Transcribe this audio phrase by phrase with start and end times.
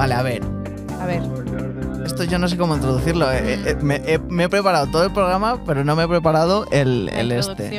[0.00, 0.42] Vale, a ver.
[0.98, 1.20] A ver.
[2.06, 3.30] Esto yo no sé cómo introducirlo.
[3.30, 6.66] eh, eh, me, he, me he preparado todo el programa, pero no me he preparado
[6.70, 7.70] el, el este.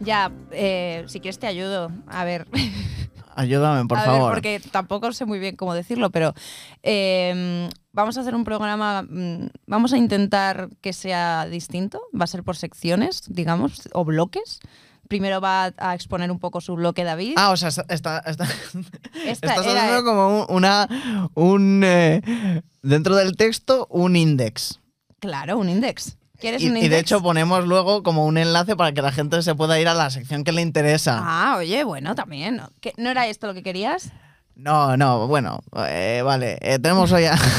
[0.00, 1.92] Ya, eh, si quieres te ayudo.
[2.08, 2.48] A ver.
[3.36, 4.22] Ayúdame, por a favor.
[4.22, 6.34] ver, porque tampoco sé muy bien cómo decirlo, pero
[6.82, 12.26] eh, vamos a hacer un programa, mm, vamos a intentar que sea distinto, va a
[12.26, 14.58] ser por secciones, digamos, o bloques.
[15.10, 17.32] Primero va a exponer un poco su bloque David.
[17.36, 18.44] Ah, o sea, está, está, está-
[19.26, 20.88] Esta estás era- haciendo como un- una.
[21.34, 21.82] Un.
[21.84, 24.78] eh, dentro del texto, un index.
[25.18, 26.16] Claro, un index.
[26.38, 26.90] ¿Quieres Y, un y index?
[26.94, 29.94] de hecho ponemos luego como un enlace para que la gente se pueda ir a
[29.94, 31.18] la sección que le interesa.
[31.22, 32.56] Ah, oye, bueno, también.
[32.58, 32.70] ¿no?
[32.80, 34.12] ¿Qué- ¿No era esto lo que querías?
[34.54, 36.56] No, no, bueno, eh, vale.
[36.62, 37.36] eh, tenemos hoy a.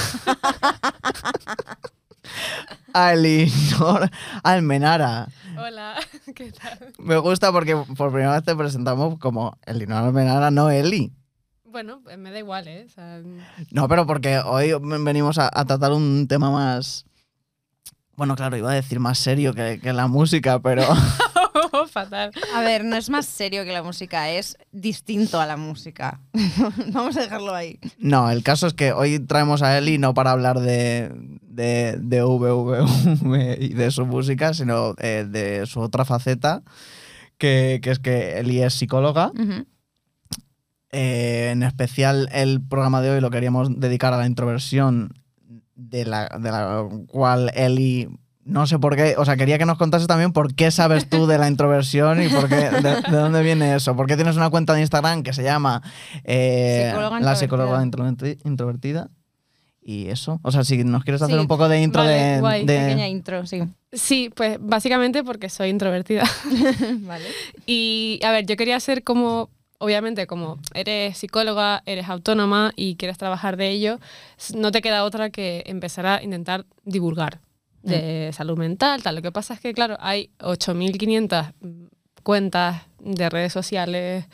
[2.94, 4.10] a Elinor
[4.44, 5.28] Almenara.
[5.58, 5.96] Hola,
[6.36, 6.94] ¿qué tal?
[7.00, 11.12] Me gusta porque por primera vez te presentamos como Elinor Almenara, no Eli.
[11.66, 12.86] Bueno, pues me da igual, ¿eh?
[12.86, 13.22] O sea,
[13.72, 14.72] No, pero porque hoy
[15.04, 17.06] venimos a, a tratar un tema más.
[18.18, 20.84] Bueno, claro, iba a decir más serio que, que la música, pero.
[21.92, 22.32] fatal.
[22.54, 26.22] A ver, no es más serio que la música, es distinto a la música.
[26.94, 27.80] Vamos a dejarlo ahí.
[27.98, 32.24] No, el caso es que hoy traemos a Eli no para hablar de, de, de
[32.24, 36.64] VVV y de su música, sino eh, de su otra faceta,
[37.38, 39.32] que, que es que Eli es psicóloga.
[40.94, 45.14] Eh, en especial el programa de hoy lo queríamos dedicar a la introversión,
[45.76, 48.10] de la, de la cual Eli...
[48.44, 51.28] No sé por qué, o sea, quería que nos contases también por qué sabes tú
[51.28, 53.96] de la introversión y por qué, de, de dónde viene eso.
[53.96, 55.82] ¿Por qué tienes una cuenta de Instagram que se llama
[56.24, 59.10] eh, Psicóloga La psicóloga introverti- introvertida?
[59.84, 62.40] Y eso, o sea, si nos quieres hacer Sí, un poco de intro vale, de,
[62.40, 63.62] guay, de- Pequeña intro, sí.
[63.92, 66.24] Sí, pues básicamente porque soy introvertida.
[67.02, 67.26] vale.
[67.66, 69.50] Y a ver, yo quería ser como,
[69.80, 74.00] obviamente, como eres psicóloga, eres autónoma y quieres trabajar de ello,
[74.56, 77.40] no te queda otra que empezar a intentar divulgar
[77.84, 79.16] de salud mental, tal.
[79.16, 81.54] Lo que pasa es que, claro, hay 8.500
[82.24, 84.26] cuentas de redes sociales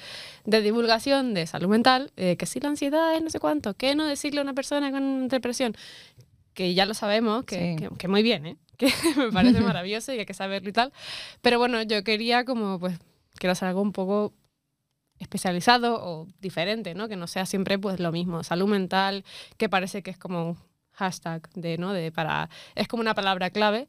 [0.46, 3.96] de divulgación de salud mental, eh, que si la ansiedad es no sé cuánto, que
[3.96, 5.76] no decirle a una persona con depresión,
[6.54, 7.84] que ya lo sabemos, que, Sí.
[7.88, 8.58] que- que muy bien, ¿eh?
[8.78, 10.92] que me parece maravilloso y hay que saberlo y tal.
[11.42, 12.98] Pero bueno, yo quería como, pues,
[13.40, 14.34] quiero hacer algo un poco
[15.20, 17.08] especializado o diferente, ¿no?
[17.08, 18.44] Que no sea siempre pues lo mismo.
[18.44, 19.24] Salud mental,
[19.58, 20.58] que parece que es como
[20.98, 21.94] hashtag de, ¿no?
[21.94, 23.88] De para, es como una palabra clave.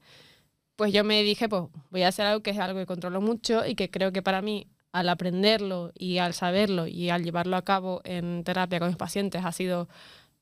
[0.76, 3.66] Pues yo me dije, pues voy a hacer algo que es algo que controlo mucho
[3.66, 7.62] y que creo que para mí, al aprenderlo y al saberlo y al llevarlo a
[7.62, 9.88] cabo en terapia con mis pacientes, ha sido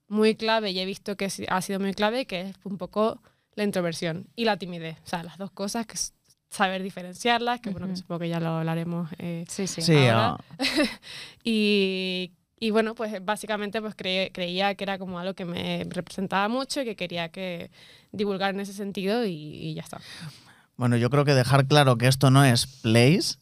[0.09, 3.23] muy clave y he visto que ha sido muy clave, que es un poco
[3.55, 4.99] la introversión y la timidez.
[5.05, 5.97] O sea, las dos cosas, que
[6.51, 9.83] saber diferenciarlas, que bueno, que supongo que ya lo hablaremos eh, Sí, sí.
[9.83, 10.45] Sí, ahora- ah,
[11.45, 16.49] y, y bueno, pues básicamente pues cre- creía que era como algo que me representaba
[16.49, 17.71] mucho y que quería que
[18.13, 20.01] divulgar en ese sentido y, y ya está.
[20.77, 23.37] bueno, yo creo que dejar claro que esto no es Place.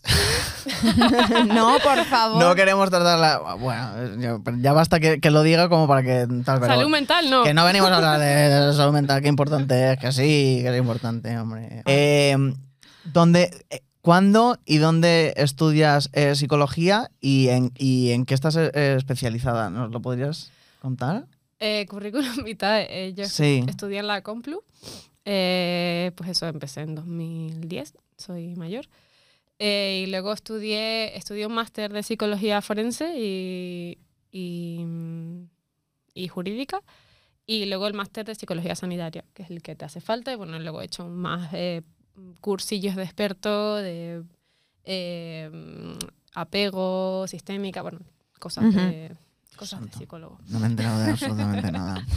[1.47, 2.43] no, por favor.
[2.43, 3.39] No queremos tratar la...
[3.57, 6.27] Bueno, ya, basta que, que lo diga como para que...
[6.45, 7.45] Tal, pero- Salud mental, no.
[7.45, 10.79] Que no venimos a hablar de salud mental, qué importante es, que sí, que es
[10.79, 11.83] importante, hombre.
[11.87, 12.37] Eh,
[13.05, 18.71] ¿dónde, eh, ¿Cuándo y dónde estudias eh, psicología y en, y en qué estás eh,
[18.99, 19.71] especializada?
[19.71, 21.25] ¿Nos lo podrías contar?
[21.59, 23.65] Eh, currículum vitae, eh, yo Sí.
[23.67, 24.63] estudié en la Complu.
[25.25, 28.85] eh, pues eso, empecé en 2010, soy mayor.
[29.59, 33.97] Eh, y luego estudié, estudié un máster de psicología forense y,
[34.31, 35.49] y, mm,
[36.13, 36.83] y jurídica.
[37.47, 40.31] Y luego el máster de psicología sanitaria, que es el que te hace falta.
[40.31, 41.51] Y bueno, luego he hecho más
[42.41, 44.23] cursillos de experto, de
[44.85, 45.51] eh,
[46.35, 48.01] apego, sistémica, bueno,
[48.39, 48.77] cosas, Ujú.
[48.77, 49.17] de,
[49.57, 50.39] cosas de psicólogo.
[50.49, 52.05] No me he enterado de absolutamente nada.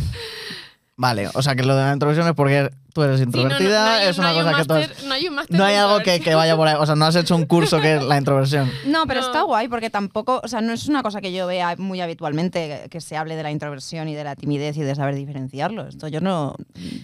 [0.99, 3.37] Vale, o sea que lo de la introversión es porque tú eres Sí, no, no,
[3.43, 5.55] introvertida, no hay- es no una cosa que tú has- máster- No hay un máster
[5.57, 7.79] No hay algo que, que vaya por ahí, o sea, no has hecho un curso
[7.79, 8.71] que es la introversión.
[8.87, 9.27] No, pero No.
[9.27, 12.87] está guay porque tampoco, o sea, no es una cosa que yo vea muy habitualmente
[12.89, 15.87] que se hable de la introversión y de la timidez y de saber diferenciarlo.
[15.87, 16.55] Esto yo no,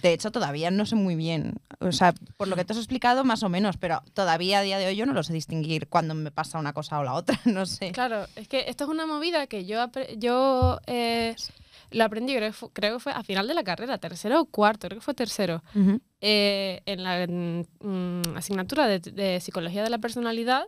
[0.02, 3.22] de hecho todavía no sé muy bien, o sea, por lo que te has explicado
[3.22, 6.14] más o menos, pero todavía a día de hoy yo no lo sé distinguir cuando
[6.16, 7.92] me pasa una cosa o la otra, no sé.
[7.92, 9.86] Claro, es que esto es una movida que yo,
[10.18, 11.36] yo eh,
[11.96, 14.44] lo aprendí, creo que, fue, creo que fue a final de la carrera, tercero o
[14.46, 16.00] cuarto, creo que fue tercero, Ujú.
[16.20, 20.66] eh, en la mm, asignatura de, de psicología de la personalidad,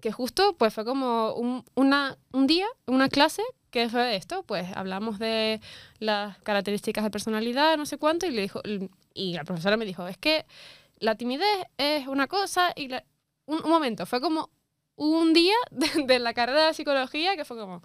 [0.00, 4.66] que justo pues fue como un, una, un día, una clase que fue esto, pues
[4.74, 5.60] hablamos de
[5.98, 8.60] las características de personalidad, no sé cuánto, y le dijo,
[9.14, 10.44] y la profesora me dijo, es que
[10.98, 11.46] la timidez
[11.78, 13.04] es una cosa y la-
[13.46, 14.50] un, un momento, fue como
[14.96, 17.82] un día de, de la carrera de psicología que fue como,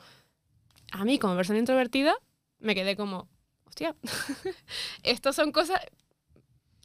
[0.92, 2.16] a mí como persona introvertida,
[2.59, 3.27] me quedé como,
[3.65, 3.95] hostia,
[5.04, 5.80] estas son cosas...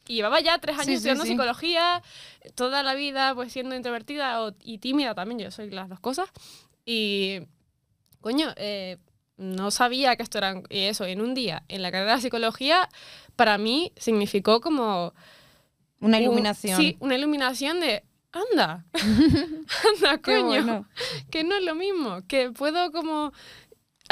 [0.09, 1.31] Y llevaba ya tres años Sí, estudiando sí.
[1.31, 2.03] psicología,
[2.57, 6.29] toda la vida pues siendo introvertida o- y tímida también, yo soy las dos cosas.
[6.85, 7.43] Y,
[8.21, 8.99] coño, eh,
[9.37, 11.05] no sabía que esto era eso.
[11.05, 12.89] En un día, en la carrera de psicología,
[13.37, 15.15] para mí significó como...
[16.01, 16.77] Una un- iluminación.
[16.81, 18.03] sí, una iluminación de,
[18.33, 20.89] anda, anda, coño bueno.
[21.31, 23.33] que no es lo mismo, que puedo como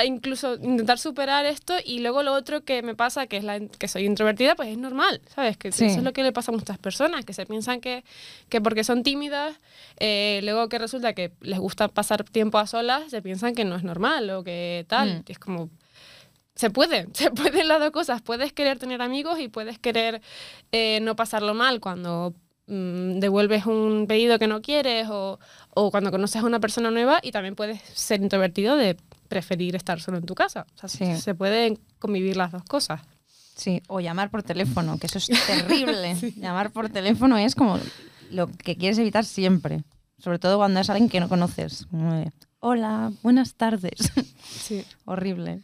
[0.05, 3.88] incluso intentar superar esto y luego lo otro que me pasa, que es la, que
[3.88, 5.56] soy introvertida, pues es normal, ¿sabes?
[5.56, 5.87] Que Sí.
[5.87, 8.05] eso es lo que le pasa a muchas personas, que se piensan que,
[8.49, 9.58] que porque son tímidas,
[9.99, 13.76] eh, luego que resulta que les gusta pasar tiempo a solas, se piensan que no
[13.76, 15.19] es normal o que tal.
[15.20, 15.25] Mm.
[15.29, 15.70] Y es como...
[16.56, 18.20] Se puede, se pueden las dos cosas.
[18.23, 20.20] Puedes querer tener amigos y puedes querer
[20.73, 22.35] eh, no pasarlo mal cuando
[22.67, 25.38] mm, devuelves un pedido que no quieres o,
[25.70, 28.96] o cuando conoces a una persona nueva y también puedes ser introvertido de
[29.31, 30.67] preferir estar solo en tu casa.
[30.75, 31.17] O sea, Sí.
[31.23, 33.00] se pueden convivir las dos cosas.
[33.56, 36.15] Sí, o llamar por teléfono, que eso es terrible.
[36.37, 37.79] Llamar por teléfono es como
[38.31, 39.85] lo que quieres evitar siempre.
[40.19, 41.87] Sobre todo cuando es alguien que no conoces.
[42.59, 44.12] Hola, buenas tardes.
[44.43, 44.85] Sí.
[45.06, 45.62] Horrible.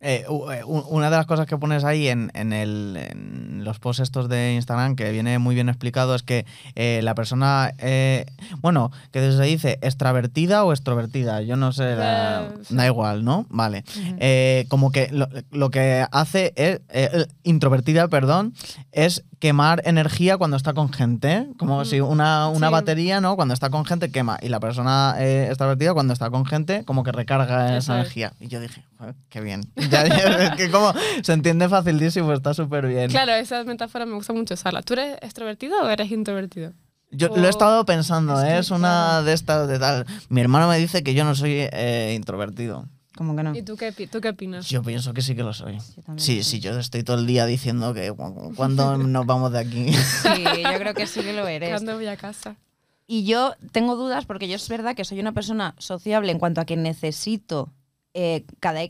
[0.00, 4.00] Eh, eh, una de las cosas que pones ahí en, en el- en los posts
[4.02, 6.46] estos de Instagram, que viene muy bien explicado, es que
[6.76, 8.24] eh, la persona, eh,
[8.60, 12.76] bueno, que se dice extravertida o extrovertida, yo no sé, la- sí.
[12.76, 13.46] da igual, ¿no?
[13.48, 13.82] Vale.
[14.20, 16.80] Eh, como que lo, lo que hace es,
[17.42, 18.54] introvertida, perdón,
[18.92, 22.72] es quemar energía cuando está con gente, como si una, una Sí.
[22.72, 23.36] batería, ¿no?
[23.36, 27.04] Cuando está con gente quema y la persona eh, extrovertida cuando está con gente como
[27.04, 28.00] que recarga esa es.
[28.00, 28.32] energía.
[28.40, 29.62] Y yo dije, "Joder, qué bien.
[29.90, 30.92] Ya, ya, es que como
[31.22, 33.10] se entiende facilísimo, está súper bien.
[33.10, 34.82] Claro, esa metáfora me gusta mucho usarla.
[34.82, 36.72] ¿Tú eres extrovertido o eres introvertido?
[37.10, 38.58] Yo lo he estado pensando, es ¿eh?
[38.58, 40.04] es una de estas de tal.
[40.28, 42.86] Mi hermano me dice que yo no soy eh, introvertido.
[43.16, 43.56] Como que no.
[43.56, 44.68] ¿Y tú qué, tú qué opinas?
[44.68, 45.78] Yo pienso que sí que lo soy.
[45.96, 49.50] Yo también Sí, sí, yo estoy todo el día diciendo que cu- cuando nos vamos
[49.52, 49.92] de aquí.
[49.92, 51.70] Sí, yo creo que sí que lo eres.
[51.70, 52.56] Cuando voy a casa.
[53.06, 56.60] Y yo tengo dudas porque yo es verdad que soy una persona sociable en cuanto
[56.60, 57.72] a que necesito
[58.20, 58.44] eh,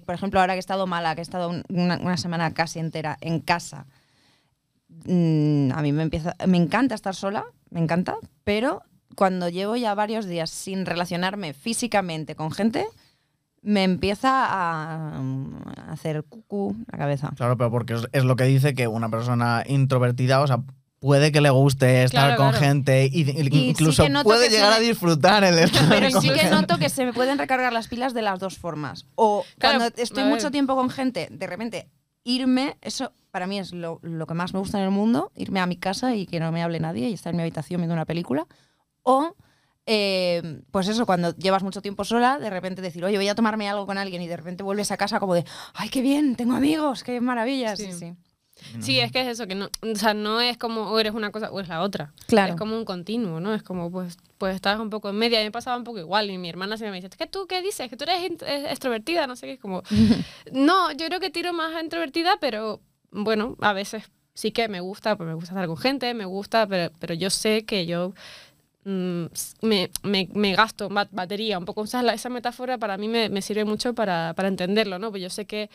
[0.06, 3.18] por ejemplo, ahora que he estado mala, que he estado un- una, semana casi entera
[3.20, 3.86] en casa,
[5.04, 8.82] mm, a mí me empieza, me encanta estar sola, me encanta, pero
[9.16, 12.86] cuando llevo ya varios días sin relacionarme físicamente con gente,
[13.60, 15.20] me empieza a,
[15.90, 17.32] hacer cucú la cabeza.
[17.36, 20.62] Claro, pero porque es lo que dice que una persona introvertida, o sea,
[21.00, 22.64] puede que le guste estar Claro, con claro.
[22.66, 23.20] gente y,
[23.68, 26.54] incluso puede se llegar a disfrutar el estar Pero con sí que gente.
[26.54, 29.06] noto que se me pueden recargar las pilas de las dos formas.
[29.14, 31.88] O Claro, cuando estoy mucho tiempo con gente, de repente
[32.24, 35.60] irme, eso para mí es lo, lo que más me gusta en el mundo, irme
[35.60, 37.94] a mi casa y que no me hable nadie y estar en mi habitación viendo
[37.94, 38.46] una película.
[39.02, 39.34] O,
[39.86, 43.68] eh, pues eso, cuando llevas mucho tiempo sola, de repente decir, oye, voy a tomarme
[43.70, 45.44] algo con alguien y de repente vuelves a casa como de,
[45.74, 47.76] ay, qué bien, tengo amigos, qué maravilla.
[47.76, 47.92] Sí, Sí.
[47.98, 48.14] sí.
[48.80, 51.30] Sí, es que es eso, que no, o sea, no es como o eres una
[51.32, 52.12] cosa o es la otra.
[52.26, 52.54] Claro.
[52.54, 53.54] Es como un continuo, ¿no?
[53.54, 55.38] Es como, pues, pues estás un poco en media.
[55.38, 56.30] A mí me pasaba un poco igual.
[56.30, 57.88] Y mi hermana siempre me dice, ¿qué tú qué dices?
[57.88, 58.30] Que tú eres
[58.70, 59.52] extrovertida, no sé qué.
[59.54, 59.82] Es como,
[60.52, 64.80] no, yo creo que tiro más a introvertida, pero bueno, a veces sí que me
[64.80, 68.12] gusta, pues me gusta estar con gente, me gusta, pero, pero yo sé que yo
[68.84, 71.58] mm, s- me, me, me gasto ba- batería.
[71.58, 74.98] Un poco usar la- esa metáfora para mí me, me sirve mucho para, para entenderlo,
[74.98, 75.10] ¿no?
[75.10, 75.70] Pues yo sé que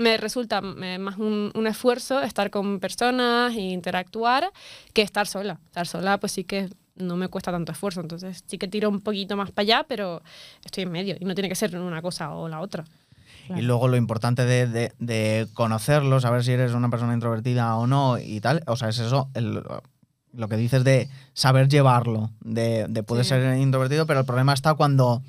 [0.00, 4.50] me resulta eh, más un, un esfuerzo estar con personas e interactuar
[4.94, 5.60] que estar sola.
[5.66, 8.00] Estar sola, pues sí que no me cuesta tanto esfuerzo.
[8.00, 10.22] Entonces sí que tiro un poquito más para allá, pero
[10.64, 12.84] estoy en medio y no tiene que ser una cosa o la otra.
[13.54, 17.86] Y luego lo importante de, de, de conocerlo, saber si eres una persona introvertida o
[17.86, 19.62] no y tal, o sea, es eso, el-
[20.32, 23.24] lo que dices de saber llevarlo, de, de Sí.
[23.24, 25.22] ser introvertido, pero el problema está cuando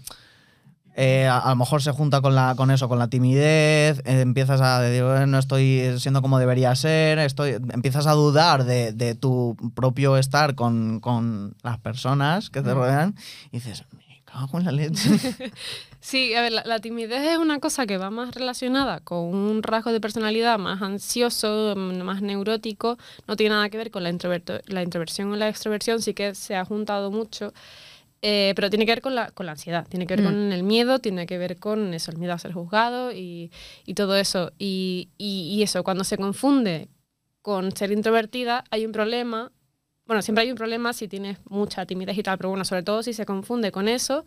[0.95, 4.21] eh, a, a lo mejor se junta con, la, con eso, con la timidez, eh,
[4.21, 8.91] empiezas a decir, "Eh, no estoy siendo como debería ser, estoy, empiezas a dudar de,
[8.93, 12.77] de tu propio estar con, con las personas que te Mm.
[12.77, 13.15] rodean
[13.51, 15.09] y dices, me cago en la leche.
[16.03, 19.61] Sí, a ver, la, la timidez es una cosa que va más relacionada con un
[19.61, 22.97] rasgo de personalidad más ansioso, más neurótico.
[23.27, 24.11] No tiene nada que ver con la,
[24.65, 27.53] la introversión o la extroversión, sí que se ha juntado mucho.
[28.21, 30.27] Eh, pero tiene que ver con la, con la ansiedad, tiene que ver Mm.
[30.27, 33.51] con el miedo, tiene que ver con eso, el miedo a ser juzgado y,
[33.85, 34.51] y todo eso.
[34.59, 36.89] Y, y- y eso, cuando se confunde
[37.41, 39.51] con ser introvertida, hay un problema.
[40.05, 43.01] Bueno, siempre hay un problema si tienes mucha timidez y tal, pero bueno, sobre todo
[43.01, 44.25] si se confunde con eso,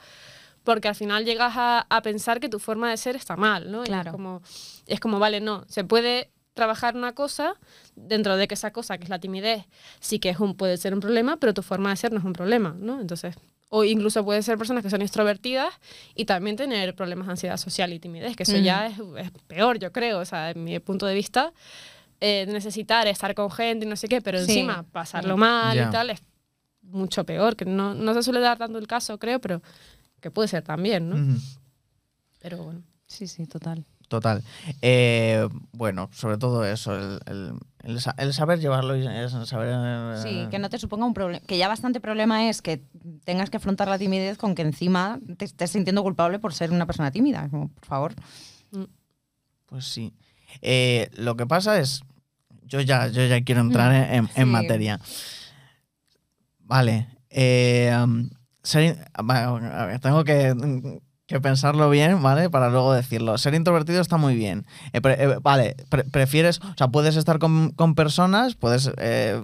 [0.65, 3.83] porque al final llegas a, a pensar que tu forma de ser está mal, ¿no?
[3.85, 4.09] Claro.
[4.11, 4.43] es como,
[4.87, 7.55] es como, vale, no, se puede trabajar una cosa
[7.97, 9.67] dentro de que esa cosa, que es la timidez,
[10.01, 12.25] sí que es un, puede ser un problema, pero tu forma de ser no es
[12.25, 13.01] un problema, ¿no?
[13.01, 13.35] Entonces,
[13.77, 15.75] O incluso puede ser personas que son extrovertidas
[16.15, 18.63] y también tener problemas de ansiedad social y timidez, que eso Ujú.
[18.63, 21.53] ya es, es peor, yo creo, o sea, en mi punto de vista,
[22.21, 24.45] eh, necesitar estar con gente y no sé qué, pero Sí.
[24.45, 26.23] encima pasarlo mal y tal es
[26.83, 29.61] mucho peor, que no, no se suele dar tanto el caso, creo, pero
[30.21, 31.17] que puede ser también, ¿no?
[32.39, 32.85] Pero bueno.
[33.09, 33.85] Sí, sí, total.
[34.09, 34.43] Total.
[34.83, 39.69] Eh, bueno, sobre todo eso, el, el- el sa- el saber llevarlo y el saber...
[39.75, 41.45] eh, Sí, que no te suponga un problema.
[41.47, 42.83] Que ya bastante problema es que
[43.25, 46.87] tengas que afrontar la timidez con que encima te estés sintiendo culpable por ser una
[46.87, 47.49] persona tímida.
[47.51, 48.15] Como, por favor.
[49.67, 50.13] Pues sí.
[50.63, 52.03] Eh, lo que pasa es,
[52.63, 55.01] yo ya, yo ya quiero entrar en, en- materia.
[56.61, 57.09] Vale.
[57.31, 58.31] eh, um,
[58.63, 60.55] ser- a ver, tengo que,
[61.27, 62.51] que pensarlo bien, ¿vale?
[62.51, 63.39] Para luego decirlo.
[63.39, 64.67] Ser introvertido está muy bien.
[64.93, 69.43] Eh, pre- eh, vale, pre- prefieres, o sea, puedes estar con, con personas, puedes eh,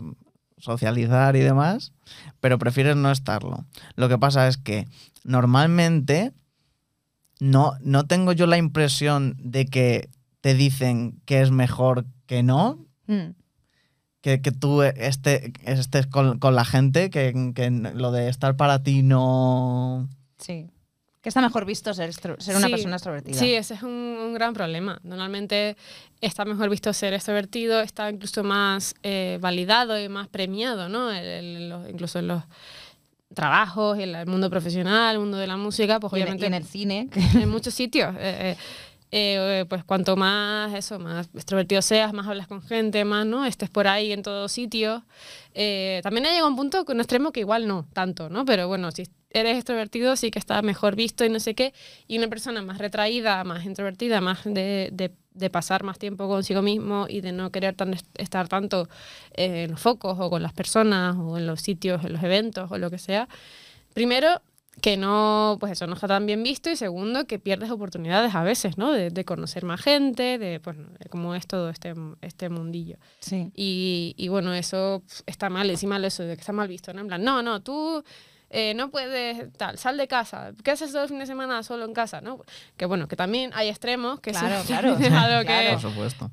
[0.58, 1.92] socializar y demás,
[2.40, 3.64] pero prefieres no estarlo.
[3.96, 4.86] Lo que pasa es que
[5.24, 6.32] normalmente
[7.40, 10.10] no, no tengo yo la impresión de que
[10.42, 13.34] te dicen que es mejor que no, Mm.
[14.20, 18.82] que, que tú este, estés con, con la gente, que, que lo de estar para
[18.84, 20.08] ti no...
[20.38, 20.70] Sí.
[21.22, 23.38] Que está mejor visto ser, ser una Sí, persona extrovertida.
[23.38, 24.98] Sí, ese es un, un gran problema.
[25.02, 25.76] Normalmente
[26.22, 31.10] está mejor visto ser extrovertido, está incluso más eh, validado y más premiado, ¿no?
[31.12, 32.42] El- el- los- incluso en los
[33.34, 36.48] trabajos, en el mundo profesional, el mundo de la música, pues Y en, obviamente y
[36.48, 37.08] en el cine.
[37.34, 38.14] en muchos sitios.
[38.18, 38.56] eh,
[39.12, 43.68] eh, pues cuanto más eso, más extrovertido seas, más hablas con gente, más no estés
[43.68, 45.02] por ahí en todos sitios.
[45.52, 48.44] Eh, también ha llegado un punto con un extremo que igual no tanto, ¿no?
[48.44, 51.72] Pero bueno, si eres extrovertido sí que está mejor visto y no sé qué.
[52.08, 56.60] Y una persona más retraída, más introvertida, más de, de- de pasar más tiempo consigo
[56.60, 58.88] mismo y de no querer tan- estar tanto
[59.34, 62.70] eh, en los focos o con las personas o en los sitios, en los eventos
[62.72, 63.28] o lo que sea.
[63.94, 64.42] Primero,
[64.82, 68.42] que no, pues eso, no está tan bien visto y segundo, que pierdes oportunidades a
[68.42, 68.92] veces, ¿no?
[68.92, 72.96] De, de conocer más gente, de, pues, de cómo es todo este, este mundillo.
[73.20, 73.50] Sí.
[73.54, 77.00] Y, y bueno, eso está mal, encima eso de que está mal visto, ¿no?
[77.02, 78.02] En plan, no, no, tú
[78.50, 81.84] eh, no puedes, tal, sal de casa, ¿qué haces todo el fin de semana solo
[81.84, 82.44] en casa, no?
[82.76, 85.78] Que bueno, que también hay extremos, que Claro, claro, es algo claro.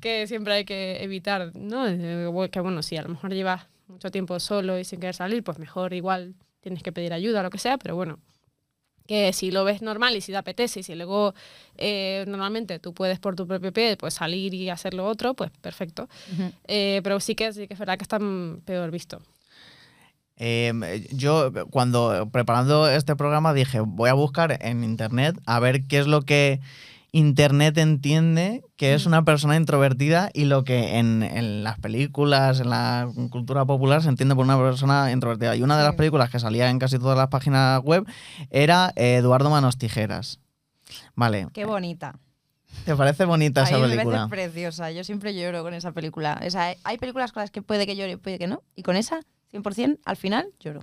[0.00, 1.86] que siempre hay que evitar, ¿no?
[1.86, 5.42] Eh, Que bueno, si a lo mejor llevas mucho tiempo solo y sin querer salir,
[5.44, 8.18] pues mejor igual tienes que pedir ayuda o lo que sea, pero bueno,
[9.06, 11.34] que si lo ves normal y si te apetece y si luego
[11.76, 15.50] eh, normalmente tú puedes por tu propio pie pues salir y hacer lo otro, pues
[15.62, 16.08] perfecto.
[16.32, 16.52] Ujú.
[16.66, 18.18] Eh, pero sí que, sí que es verdad que está
[18.64, 19.22] peor visto.
[20.38, 25.98] Eh, yo cuando preparando este programa dije, voy a buscar en internet a ver qué
[25.98, 26.60] es lo que
[27.10, 32.70] internet entiende que es una persona introvertida y lo que en, en las películas, en
[32.70, 35.56] la cultura popular se entiende por una persona introvertida.
[35.56, 38.04] Y una de las películas que salía en casi todas las páginas web
[38.50, 40.38] era eh, Eduardo Manos Tijeras.
[41.14, 42.18] Vale, Qué bonita.
[42.84, 44.28] ¿te parece bonita esa me película?
[44.28, 44.90] parece preciosa.
[44.92, 46.40] Yo siempre lloro con esa película.
[46.46, 48.62] O sea, hay películas con las que puede que llore y puede que no.
[48.76, 49.20] Y con esa,
[49.52, 50.80] 100%, al final lloro.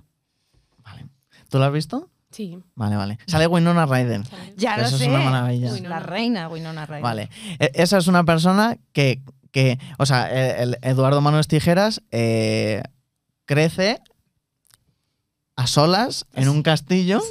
[0.82, 1.06] Vale.
[1.48, 2.10] ¿Tú la has visto?
[2.30, 2.58] Sí.
[2.74, 3.18] Vale, vale.
[3.26, 4.22] Sale Winona Ryder.
[4.56, 5.08] Ya Eso lo es sé.
[5.08, 5.72] una maravilla.
[5.72, 5.88] Winona.
[5.88, 7.02] La reina Winona Ryder.
[7.02, 7.30] Vale.
[7.58, 10.28] E- Esa es una persona que, que o sea,
[10.62, 12.82] el, el Eduardo Manos Tijeras eh,
[13.46, 14.00] crece
[15.54, 17.22] a solas en un castillo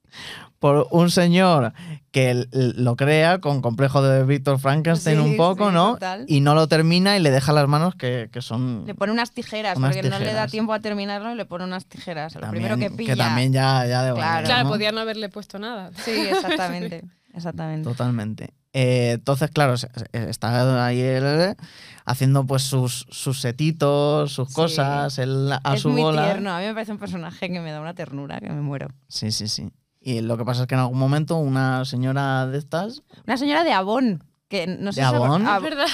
[0.60, 1.72] por un señor
[2.12, 5.94] que lo crea con complejo de Víctor Frankenstein Sí, un poco, sí, ¿no?
[5.94, 6.24] total.
[6.28, 8.84] Y no lo termina y le deja las manos que, que son...
[8.86, 11.64] Le pone unas tijeras, Unas porque no le da tiempo a terminarlo y le pone
[11.64, 12.34] unas tijeras.
[12.34, 13.16] Lo también- primero que pilla.
[13.16, 14.44] también ya, ya de Claro.
[14.46, 14.70] Claro, ¿no?
[14.70, 15.90] podía no haberle puesto nada.
[16.04, 17.04] Sí, exactamente.
[17.34, 17.88] exactamente.
[17.88, 18.50] Totalmente.
[18.72, 19.74] Eh, entonces, claro,
[20.12, 21.56] está ahí él
[22.04, 24.54] haciendo pues sus, sus setitos, sus Sí.
[24.54, 26.24] cosas, él a es su muy bola.
[26.26, 26.52] tierno.
[26.52, 28.88] A mí me parece un personaje que me da una ternura, que me muero.
[29.08, 29.70] Sí, sí, sí.
[30.00, 33.64] Y lo que pasa es que en algún momento una señora de estas, Una señora
[33.64, 34.24] de Avon.
[34.48, 35.44] Que no sé ¿De Avon?
[35.62, 35.86] Verdad.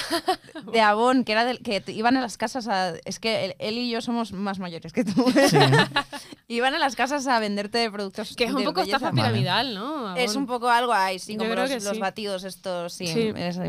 [0.73, 2.95] de Avon, que era del, que iban a las casas a.
[3.05, 5.31] Es que él, y yo somos más mayores que tú.
[5.47, 5.57] sí,
[6.47, 8.35] iban a las casas a venderte productos.
[8.35, 9.21] Que es un de poco estafa Vale.
[9.21, 10.15] piramidal, ¿no?
[10.15, 11.99] Es un poco algo ahí, sí, como los, que los sí.
[11.99, 13.05] batidos estos, sí.
[13.05, 13.31] Sí.
[13.35, 13.59] es-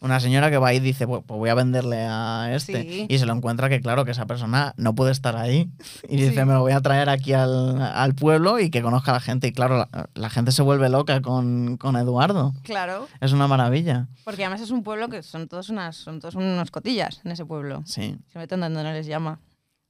[0.00, 2.82] una señora que va y dice, pues, voy a venderle a este.
[2.82, 3.06] Sí.
[3.08, 5.70] Y se lo encuentra que, claro, que esa persona no puede estar ahí.
[6.08, 6.44] Y dice, Sí.
[6.44, 9.48] me lo voy a traer aquí al, al pueblo y que conozca a la gente.
[9.48, 12.54] Y claro, la, la gente se vuelve loca con, con Eduardo.
[12.62, 14.06] Claro, Es una maravilla.
[14.24, 17.44] porque además es un pueblo que son todos unas, son todos unos cotillas en ese
[17.44, 17.82] pueblo.
[17.84, 18.16] Sí.
[18.32, 19.40] Se meten donde no les llama.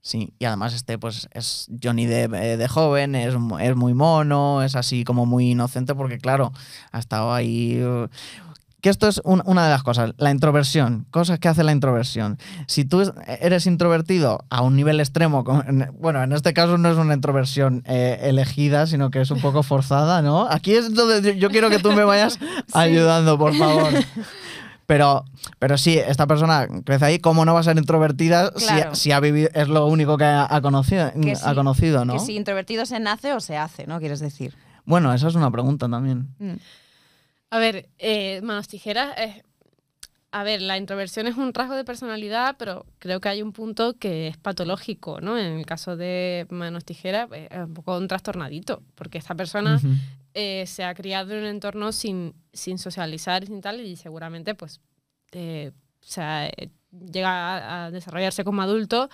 [0.01, 4.63] Sí, y además este pues es Johnny Depp eh, de joven, es, es muy mono,
[4.63, 6.53] es así como muy inocente porque claro,
[6.93, 7.83] ha estado ahí...
[7.83, 8.07] uh,
[8.81, 12.37] que esto es un- una de las cosas, la introversión, cosas que hace la introversión.
[12.67, 15.43] Si tú es- eres introvertido a un nivel extremo,
[15.99, 19.63] bueno, en este caso no es una introversión eh, elegida, sino que es un poco
[19.63, 20.47] forzada, ¿no?
[20.49, 22.37] Aquí es donde yo- quiero que tú me vayas
[22.73, 23.93] ayudando, por favor.
[24.85, 25.23] Pero,
[25.59, 28.95] pero sí, esta persona crece ahí, ¿cómo no va a ser introvertida si- Claro.
[28.95, 32.13] si, ha vivido, es lo único que ha, ha conocido, Que ha conocido, ¿no?
[32.13, 33.99] Que si introvertido se nace o se hace, ¿no?
[33.99, 34.55] Quieres decir.
[34.85, 36.29] Bueno, esa es una pregunta también.
[36.39, 36.53] Mm.
[37.49, 39.43] A ver, eh, manos tijeras es...
[40.31, 43.97] A ver, la introversión es un rasgo de personalidad, pero creo que hay un punto
[43.97, 45.39] que es patológico, ¿no?
[45.39, 49.81] En el caso de manos tijeras, eh, es un poco un trastornadito, porque esta persona
[50.35, 54.53] eh, se ha criado en un entorno sin, sin socializar y sin tal, y seguramente
[54.53, 54.81] pues
[55.31, 59.09] eh, o sea, eh, llega a desarrollarse como adulto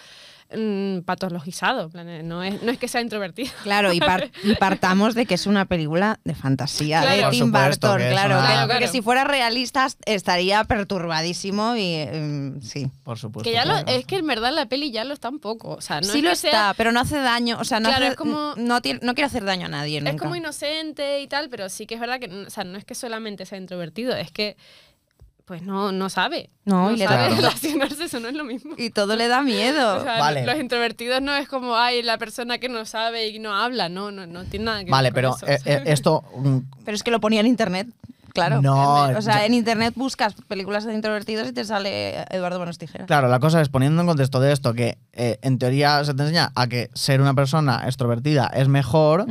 [0.55, 1.89] mm, patologizado.
[2.23, 3.51] No es, no es que sea introvertido.
[3.63, 7.25] Claro, y, par- y partamos de que es una película de fantasía Claro.
[7.25, 10.63] de Tim supuesto Burton, que es claro, una- que- Claro, porque si fuera realista estaría
[10.63, 12.87] perturbadísimo y mm, sí.
[13.03, 13.49] Por supuesto.
[13.49, 13.87] Que ya lo, claro.
[13.87, 15.69] es que en verdad la peli ya lo está un poco.
[15.75, 17.79] O sea, no sí es lo que está, sea- pero no hace daño, o sea,
[17.79, 20.11] no, Claro, hace- es como- no, tiene- no quiere hacer daño a nadie nunca.
[20.11, 22.85] Es como inocente y tal, pero sí que es verdad que o sea, no es
[22.85, 24.55] que solamente sea introvertido, es que
[25.45, 26.49] pues no, no sabe.
[26.65, 27.35] No, y le sabe da- Claro.
[27.41, 28.73] relacionarse, eso no es lo mismo.
[28.77, 29.97] y todo le da miedo.
[29.99, 30.45] O sea, Vale.
[30.45, 34.11] Los introvertidos no es como, ay, la persona que no sabe y no habla, no,
[34.11, 35.69] no, no tiene nada que Vale, ver con pero eso.
[35.69, 36.23] eh, eh, esto.
[36.37, 37.87] mm, Pero es que lo ponía en internet,
[38.33, 38.61] claro.
[38.61, 43.05] No, o sea, en internet buscas películas de introvertidos y te sale Eduardo Manos Tijeras.
[43.07, 46.23] Claro, la cosa es poniendo en contexto de esto que eh, en teoría se te
[46.23, 49.25] enseña a que ser una persona extrovertida es mejor.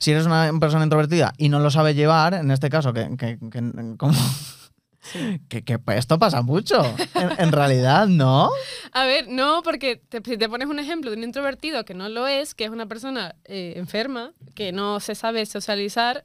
[0.00, 3.38] Si eres una persona introvertida y no lo sabe llevar, en este caso, que, que,
[3.50, 4.12] que- como-
[5.48, 6.82] que- que esto pasa mucho,
[7.14, 8.50] en, en realidad, ¿no?
[8.92, 12.08] A ver, no, porque te- si te pones un ejemplo de un introvertido que no
[12.08, 16.24] lo es, que es una persona eh, enferma, que no se sabe socializar,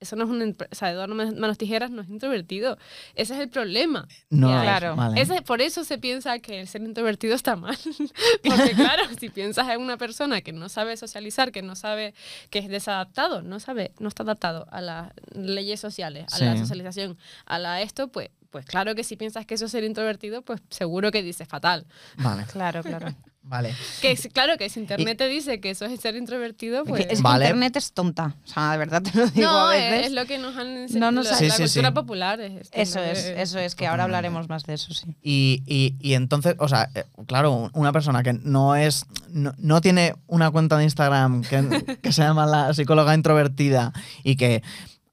[0.00, 0.56] eso no es un...
[0.70, 2.78] O sea, Eduardo Man- Manos Tijeras no es introvertido.
[3.14, 4.06] Ese es el problema.
[4.30, 4.94] No, claro.
[4.96, 5.20] vale.
[5.20, 7.76] Ese- por eso se piensa que el ser introvertido está mal.
[8.44, 12.14] Porque claro, si piensas en una persona que no sabe socializar, que no sabe,
[12.50, 17.18] que es desadaptado, no sabe, no está adaptado a las leyes sociales, a la socialización,
[17.46, 20.60] a la esto, pues, pues claro que si piensas que eso es ser introvertido, pues
[20.70, 21.86] seguro que dices fatal.
[22.16, 23.14] Vale, Claro, claro.
[23.42, 23.74] Vale.
[24.02, 27.22] Que claro que si internet te dice que eso es ser introvertido, pues es que
[27.22, 27.46] Vale.
[27.46, 28.36] internet es tonta.
[28.44, 30.06] O sea, de verdad te lo digo no, a es, veces.
[30.06, 31.12] es lo que nos han No enseñado.
[31.12, 31.94] nos la, la Sí, sí, cultura sí.
[31.94, 32.40] popular.
[32.40, 35.06] es esto, Eso es, eso es, que ahora hablaremos más de eso, sí.
[35.22, 39.80] Y, y- y entonces, o sea, eh, claro, una persona que no es, no, no
[39.80, 43.92] tiene una cuenta de Instagram que, que se llama la psicóloga introvertida
[44.24, 44.62] y que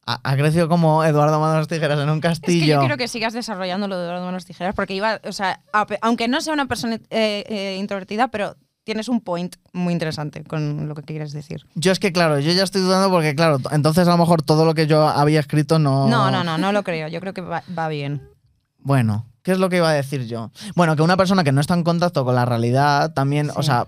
[0.06, 2.76] ha, crecido como Eduardo Manos Tijeras en un Es que castillo.
[2.76, 5.86] yo quiero que sigas desarrollando lo de Eduardo Manos Tijeras, porque iba, o sea, a
[6.02, 10.88] aunque no sea una persona eh, eh, introvertida, pero tienes un point muy interesante con
[10.88, 11.66] lo que quieres decir.
[11.74, 14.64] Yo es que, claro, yo ya estoy dudando porque, claro, entonces a lo mejor todo
[14.64, 16.08] lo que yo había escrito no...
[16.08, 17.08] No, no, no, no lo creo.
[17.08, 18.30] Yo creo que va, va bien.
[18.78, 20.52] Bueno, ¿qué es lo que iba a decir yo?
[20.76, 23.86] Bueno, que una persona que no está en contacto con la realidad también, o sea,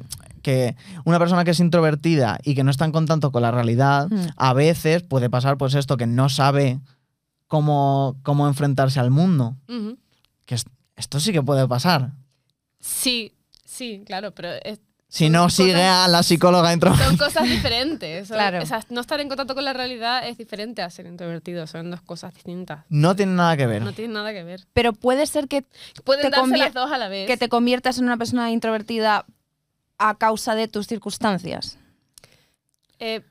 [0.48, 4.08] que una persona que es introvertida y que no está en contacto con la realidad,
[4.10, 4.28] Mm.
[4.38, 6.80] a veces puede pasar pues esto, que no sabe
[7.48, 9.56] cómo, cómo enfrentarse al mundo.
[10.46, 12.12] Que es- esto sí que puede pasar.
[12.80, 13.34] Sí,
[13.66, 14.80] sí, claro, pero es-
[15.10, 17.08] Si no cosas- sigue a la psicóloga introvertida.
[17.08, 18.28] son cosas diferentes.
[18.28, 18.62] son- Claro.
[18.62, 21.66] o sea, no estar en contacto con la realidad es diferente a ser introvertido.
[21.68, 22.86] Son dos cosas distintas.
[22.90, 23.82] No tiene nada que ver.
[23.82, 24.66] No tienen nada que ver.
[24.74, 25.64] Pero puede ser que,
[26.04, 27.28] Pueden Te darse las dos a la vez.
[27.28, 29.26] que te conviertas en una persona introvertida
[29.98, 31.78] a causa de tus circunstancias.
[33.00, 33.22] Eh,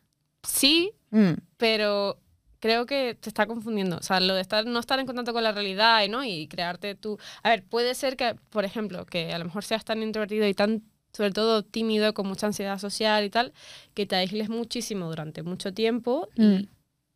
[0.42, 1.34] sí, Mm.
[1.56, 2.18] pero
[2.58, 3.96] creo que te está confundiendo.
[3.98, 6.24] O sea, lo de estar, no estar en contacto con la realidad y, ¿no?
[6.24, 7.18] y crearte tú.
[7.42, 10.54] A ver, puede ser que, por ejemplo, que a lo mejor seas tan introvertido y
[10.54, 13.52] tan, sobre todo, tímido, con mucha ansiedad social y tal,
[13.94, 16.68] que te aísles muchísimo durante mucho tiempo y Mm.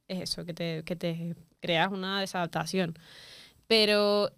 [0.09, 2.97] es eso, que te, que te creas una desadaptación.
[3.67, 4.31] Pero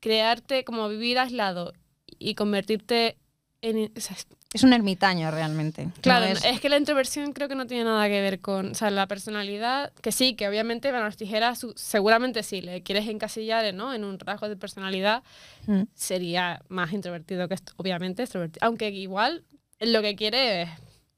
[0.00, 1.72] crearte, como vivir aislado
[2.18, 3.16] y convertirte
[3.62, 3.92] en...
[3.96, 4.16] o sea,
[4.54, 5.84] Es un ermitaño realmente.
[5.86, 6.60] No Claro, es- es...
[6.60, 9.92] que la introversión creo que no tiene nada que ver con, o sea, la personalidad,
[10.00, 13.92] que sí, que obviamente van las tijeras, seguramente sí, le quieres encasillar ¿no?
[13.92, 15.22] en un rasgo de personalidad,
[15.66, 15.82] Mm.
[15.94, 19.44] sería más introvertido que esto, obviamente extrovertido, aunque igual
[19.80, 20.68] lo que quiere es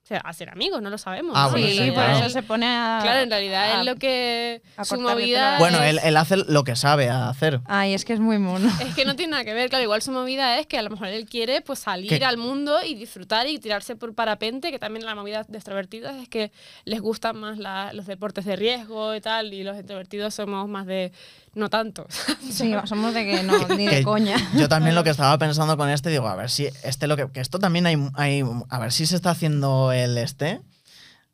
[0.07, 1.33] o sea, hacer amigos, no lo sabemos.
[1.37, 1.51] Ah, ¿no?
[1.51, 3.01] bueno, En sí, sí, por eso se pone a...
[3.03, 6.37] Claro, en realidad a- es lo que a su movida Bueno, es- él, él hace
[6.37, 7.61] lo que sabe hacer.
[7.65, 8.71] Ay, es que es muy mono.
[8.81, 10.91] Es que no tiene nada que ver, claro, igual su movida es que a lo
[10.91, 12.25] mejor él quiere pues salir ¿Qué?
[12.25, 16.29] al mundo y disfrutar y tirarse por parapente, que también la movida de extrovertidos es
[16.29, 16.53] que
[16.85, 20.87] les gustan más la- los deportes de riesgo y tal, y los introvertidos somos más
[20.87, 21.11] de
[21.55, 22.07] no tanto.
[22.49, 24.37] Sí, somos de que no, ni de Que coña.
[24.55, 27.29] Yo también lo que estaba pensando con este, digo, a ver si este lo que,
[27.33, 30.61] que esto también hay, hay, a ver si se está haciendo el este.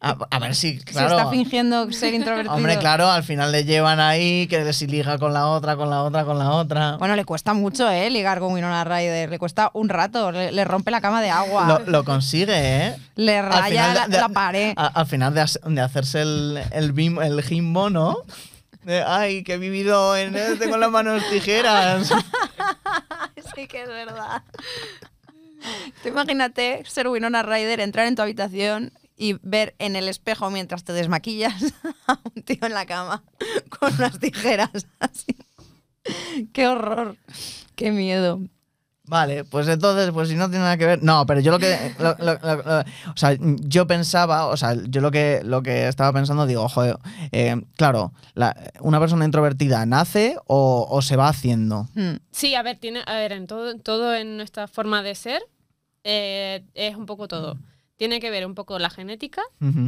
[0.04, 1.16] A, a ver si, Se claro.
[1.16, 2.52] está fingiendo ser introvertido.
[2.56, 6.02] Hombre, claro, al final le llevan ahí, que si liga con la otra, con la
[6.02, 6.96] otra, con la otra.
[6.96, 8.10] Bueno, le cuesta mucho, ¿eh?
[8.10, 9.30] Ligar con Winona Ryder.
[9.30, 10.32] Le cuesta un rato.
[10.32, 11.66] Le, le rompe la cama de agua.
[11.68, 12.52] Lo, lo consigue,
[12.88, 12.96] ¿eh?
[13.14, 14.72] le raya la, de- la pared.
[14.76, 18.16] a- al final de, de hacerse el, el, bim- el jimbo, ¿no?
[18.82, 22.12] De, ay, que he vivido en este con las manos tijeras.
[23.54, 24.42] Sí que es verdad.
[26.02, 30.84] Tú imagínate ser Winona Ryder, entrar en tu habitación y ver en el espejo mientras
[30.84, 31.74] te desmaquillas
[32.06, 33.22] a un tío en la cama
[33.68, 35.36] con unas tijeras así.
[36.52, 37.16] Qué horror.
[37.76, 38.40] Qué miedo.
[39.12, 41.02] Vale, pues entonces, pues si no tiene nada que ver.
[41.02, 41.76] No, pero yo lo que.
[41.98, 45.86] lo- lo- lo- lo- o sea, yo pensaba, o sea, yo lo que, lo que
[45.86, 46.96] estaba pensando, digo, joder,
[47.30, 51.88] eh, claro, la- una persona introvertida nace o, o se va haciendo.
[51.94, 52.14] Hmm.
[52.30, 55.42] Sí, a ver, tiene, a ver, en todo, todo en nuestra forma de ser
[56.04, 57.58] eh, es un poco todo.
[58.02, 59.42] Tiene que ver un poco la genética,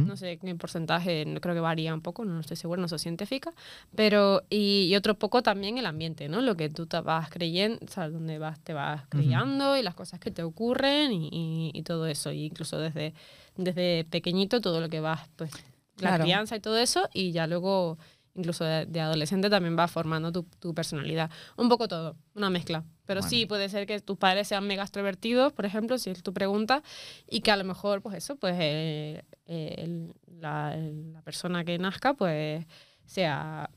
[0.07, 2.99] no sé qué porcentaje, no- creo que varía un poco, no estoy segura, no soy
[2.99, 3.51] científica,
[3.93, 6.39] pero y, y otro poco también el ambiente, ¿no?
[6.39, 9.95] Lo que tú te vas creyendo, o sea, donde vas, te vas criando y las
[9.95, 13.13] cosas que te ocurren y, y- y todo eso, y incluso desde,
[13.57, 15.51] desde pequeñito todo lo que vas, pues,
[15.97, 16.23] la Claro.
[16.23, 17.97] crianza y todo eso, y ya luego,
[18.35, 21.29] incluso de, de adolescente también vas formando tu, tu personalidad.
[21.57, 22.83] Un poco todo, una mezcla.
[23.05, 26.33] Pero sí, puede ser que tus padres sean mega extrovertidos, por ejemplo, si es tu
[26.33, 26.81] pregunta,
[27.29, 31.63] y que a lo mejor, pues eso, pues eh, eh, el- la, el- la persona
[31.63, 32.65] que nazca, pues
[33.05, 33.69] sea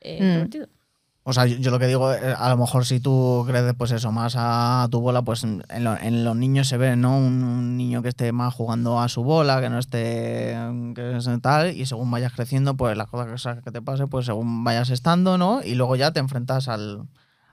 [0.00, 0.24] eh, Mm.
[0.24, 0.68] introvertido.
[1.22, 3.90] O sea, yo, yo lo que digo, eh, a lo mejor si tú creces, pues
[3.92, 7.16] eso, más a tu bola, pues en, lo- en los niños se ve, ¿no?
[7.18, 10.56] Un, un niño que esté más jugando a su bola, que no esté
[10.94, 14.64] que es tal, y según vayas creciendo, pues las cosas que te pase, pues según
[14.64, 15.60] vayas estando, ¿no?
[15.62, 17.06] Y luego ya te enfrentas al,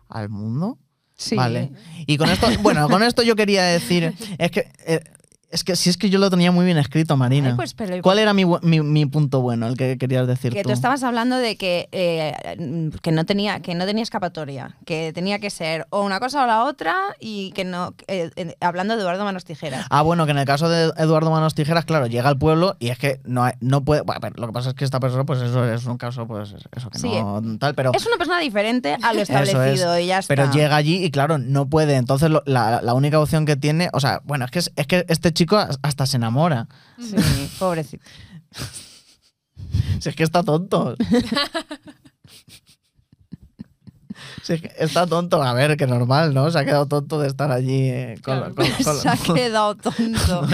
[0.07, 0.77] al mundo.
[1.19, 1.35] Sí.
[1.35, 1.73] Vale.
[2.05, 5.01] Y con esto, bueno, con esto yo quería decir, es que, eh,
[5.49, 7.49] es que si es que yo lo tenía muy bien escrito, Marina.
[7.51, 10.63] Ay, pues, pero- ¿Cuál era mi, mi, mi punto bueno, el que querías decir Que
[10.63, 10.69] tú?
[10.69, 12.33] tú estabas hablando de que, eh,
[13.01, 16.47] que, no tenía, que no tenía escapatoria, que tenía que ser o una cosa o
[16.47, 17.93] la otra y que no.
[18.07, 19.85] eh, eh, hablando de Eduardo Manos Tijeras.
[19.89, 22.89] Ah, bueno, que en el caso de Eduardo Manos Tijeras, claro, llega al pueblo y
[22.89, 24.01] es que no, hay- no puede.
[24.01, 26.49] Bueno, pero lo que pasa es que esta persona, pues eso es un caso, pues
[26.75, 27.91] eso que Sí, no tal, pero.
[27.93, 30.35] Es una persona diferente a lo Eso es, establecido y ya está.
[30.35, 31.95] Pero llega allí y claro, no puede.
[31.95, 34.87] Entonces lo- la, la única opción que tiene, o sea, bueno, es que, es, es
[34.87, 36.67] que este chico hasta se enamora.
[36.99, 37.15] Sí,
[37.59, 38.03] pobrecito.
[39.99, 40.95] Si es que está tonto.
[44.43, 46.49] Si es que está tonto, a ver, que normal, ¿no?
[46.49, 48.55] Se ha quedado tonto de estar allí eh, con, Claro.
[48.55, 50.47] con- con- Se ha quedado tonto.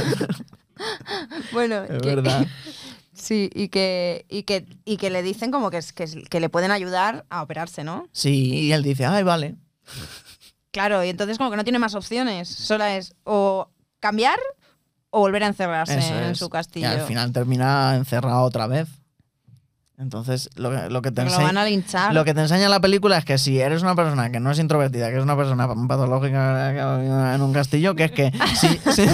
[1.54, 2.48] bueno, Es que- verdad.
[3.14, 6.50] sí, y que, y que, y que le dicen como que, es- que, que le
[6.50, 8.08] pueden ayudar a operarse, ¿no?
[8.12, 9.56] Sí, y él dice, ay, vale.
[10.72, 12.50] Claro, y entonces como que no tiene más opciones.
[12.50, 13.70] Solo es o
[14.00, 14.40] cambiar
[15.16, 16.40] o volver a encerrarse Eso en es.
[16.40, 16.90] su Y castillo.
[16.90, 18.88] al final termina encerrado otra vez.
[20.00, 22.14] Entonces, lo que, lo que te Porque lo enseña- van a linchar.
[22.16, 24.58] Lo que te enseña la película es que si eres una persona que no es
[24.58, 29.08] introvertida, que es una persona patológica en un castillo, que es que si, si-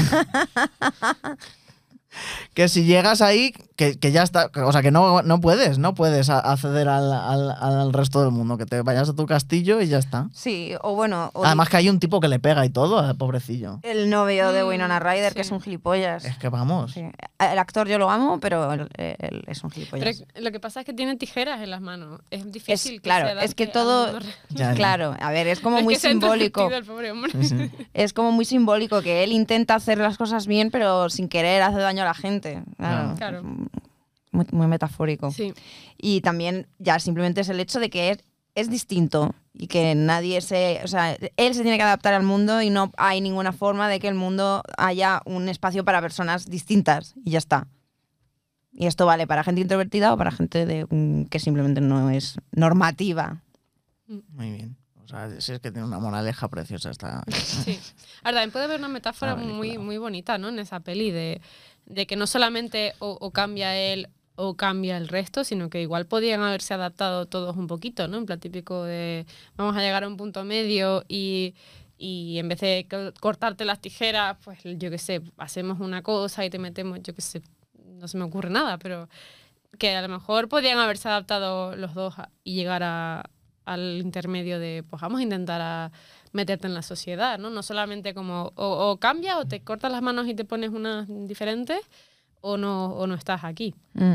[2.54, 5.94] que si llegas ahí, que, que ya está, o sea, que no, no puedes, no
[5.96, 9.88] puedes acceder al, al- al resto del mundo, que te vayas a tu castillo y
[9.88, 10.28] ya está.
[10.34, 13.16] Sí, o bueno, o Además que hay un tipo que le pega y todo, al
[13.16, 13.80] pobrecillo.
[13.84, 16.26] el novio de Mm, Winona Ryder, que es un gilipollas.
[16.26, 16.92] Es que vamos.
[16.94, 17.02] Sí.
[17.40, 20.24] El actor yo lo amo, pero él, él es un Pero gilipollas.
[20.40, 22.20] lo que pasa es que tiene tijeras en las manos.
[22.32, 22.92] Es Es, difícil.
[22.96, 24.20] que claro, se es que todo...
[24.50, 24.74] Ya, ya.
[24.74, 26.62] Claro, a ver, es como Es muy simbólico.
[26.64, 27.32] introvertido el pobre hombre.
[27.32, 27.72] Sí, sí.
[27.94, 31.78] Es como muy simbólico que él intenta hacer las cosas bien, pero sin querer hace
[31.80, 32.64] daño a la gente.
[32.78, 33.16] Claro.
[33.16, 33.44] Claro.
[34.32, 35.32] Muy, muy metafórico.
[35.32, 35.54] Sí.
[35.98, 38.20] Y también ya simplemente es el hecho de que es,
[38.56, 40.82] es distinto y que nadie se...
[40.84, 44.00] O sea, él se tiene que adaptar al mundo y no hay ninguna forma de
[44.00, 47.68] que el mundo haya un espacio para personas distintas y ya está.
[48.72, 52.38] Y esto vale para gente introvertida o para gente de, mm, que simplemente no es
[52.52, 53.42] normativa.
[54.08, 54.78] Muy bien.
[55.04, 57.24] O sea, si es que tiene una moraleja preciosa esta.
[57.34, 57.80] Sí.
[58.24, 60.50] Ahora, también puede haber una metáfora La muy, muy bonita, ¿no?
[60.50, 61.42] En esa peli de,
[61.90, 66.42] de que no solamente o, cambia él o cambia el resto, sino que igual podían
[66.42, 68.18] haberse adaptado todos un poquito, ¿no?
[68.18, 69.26] En plan típico de
[69.58, 71.56] vamos a llegar a un punto medio y,
[71.98, 76.46] y en vez de co- cortarte las tijeras, pues yo qué sé, hacemos una cosa
[76.46, 77.42] y te metemos, yo qué sé,
[77.86, 79.10] no se me ocurre nada, pero
[79.78, 83.30] que a lo mejor podían haberse adaptado los dos y llegar a-
[83.66, 85.92] al intermedio de, pues vamos a intentar
[86.32, 87.50] meterte en la sociedad, ¿no?
[87.50, 91.08] No solamente como o, o cambia o te cortas las manos y te pones unas
[91.28, 91.80] diferentes
[92.42, 93.74] o no, o no estás aquí.
[93.94, 94.14] Mm.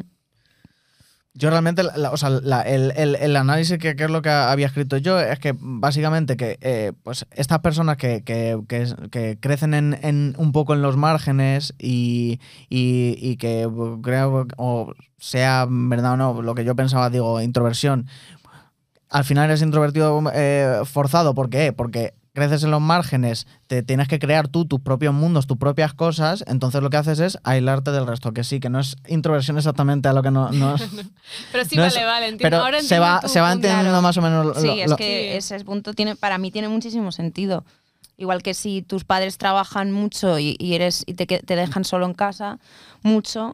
[1.37, 4.23] Yo realmente, la- la- o sea, la- el, el- el análisis que, que es lo
[4.23, 8.95] que había escrito yo es que básicamente que eh, pues estas personas que, que- que-
[9.11, 13.69] que crecen en, en un poco en los márgenes y, y- y que
[14.01, 18.07] creo, o sea verdad o no, lo que yo pensaba, digo, introversión,
[19.11, 21.35] al final eres introvertido eh, forzado.
[21.35, 21.73] ¿Por qué?
[21.73, 25.95] Porque creces en los márgenes, te tienes que crear tú tus propios mundos, tus propias
[25.95, 29.57] cosas, entonces lo que haces es aislarte del resto, que sí, que no es introversión
[29.57, 30.83] exactamente a lo que no, no es-
[31.53, 32.57] Pero sí, No vale, es- vale, entiendo.
[32.57, 34.03] pero Ahora se entiendo va, se va entendiendo Claro.
[34.03, 35.55] más o menos lo- Sí, lo- es lo- que Sí.
[35.55, 37.65] ese punto tiene, para mí tiene muchísimo sentido.
[38.17, 41.85] Igual que si tus padres trabajan mucho y, y eres y te, que- te dejan
[41.85, 42.59] solo en casa
[43.05, 43.53] mucho,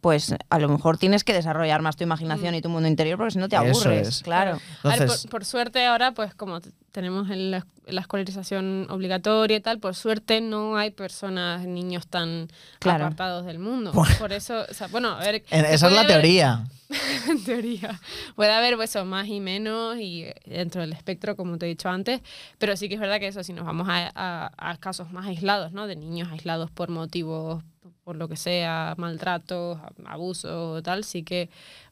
[0.00, 3.32] pues a lo mejor tienes que desarrollar más tu imaginación y tu mundo interior porque
[3.32, 4.08] si no te Eso aburres.
[4.08, 4.22] es.
[4.22, 4.58] Claro.
[4.82, 6.60] A ver, Entonces- por, por suerte ahora, pues como
[6.92, 12.48] tenemos el- la, la escolarización obligatoria y tal, por suerte no hay personas, niños tan
[12.78, 13.04] Claro.
[13.06, 13.92] apartados del mundo.
[13.92, 14.14] Bueno.
[14.18, 15.42] Por eso, o sea, bueno, a ver...
[15.50, 16.64] Esa es la teoría.
[17.28, 18.00] en teoría.
[18.34, 21.68] Puede haber pues, eso, más y menos y eh, dentro del espectro, como te he
[21.68, 22.20] dicho antes,
[22.58, 25.26] pero sí que es verdad que eso, si nos vamos a, a- a casos más
[25.26, 25.86] aislados, ¿no?
[25.86, 27.62] De niños aislados por motivos,
[28.04, 31.48] por lo que sea, maltratos, abusos, tal, sí que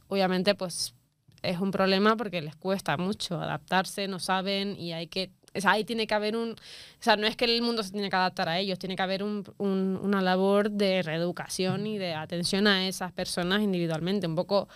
[0.09, 0.95] obviamente pues
[1.43, 5.31] es un problema porque les cuesta mucho adaptarse, no saben y hay que...
[5.55, 6.51] O sea, ahí tiene que haber un...
[6.51, 6.57] O
[7.03, 9.23] sea, no es que el mundo se tiene que adaptar a ellos, tiene que haber
[9.23, 14.27] un- un- una labor de reeducación y de atención a esas personas individualmente.
[14.27, 14.69] Un poco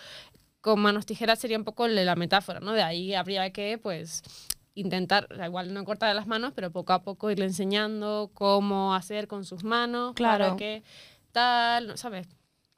[0.60, 2.72] con manos tijeras sería un poco la metáfora, ¿no?
[2.72, 4.22] De ahí habría que, pues,
[4.74, 8.94] intentar, o sea, igual no cortar las manos, pero poco a poco irle enseñando cómo
[8.94, 10.44] hacer con sus manos, Claro.
[10.44, 10.82] para que
[11.32, 11.96] tal, ¿no?
[11.96, 12.26] ¿sabes?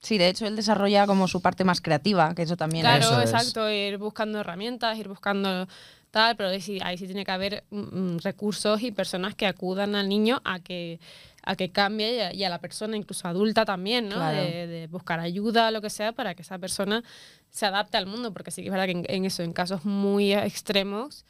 [0.01, 3.21] Sí, de hecho él desarrolla como su parte más creativa, que eso también Claro, Eso
[3.23, 3.31] es.
[3.33, 5.67] exacto, ir buscando herramientas, ir buscando
[6.11, 7.79] tal, pero ahí sí, ahí sí tiene que haber mm,
[8.15, 11.01] mm, recursos y personas que acudan al niño a que
[11.47, 14.15] a que cambie y a, y a la persona, incluso adulta también, ¿no?
[14.17, 14.43] Claro.
[14.43, 17.03] De, de buscar ayuda, lo que sea, para que esa persona
[17.51, 19.85] se adapte al mundo, porque sí que es verdad que en, en eso, en casos
[19.85, 21.27] muy extremos,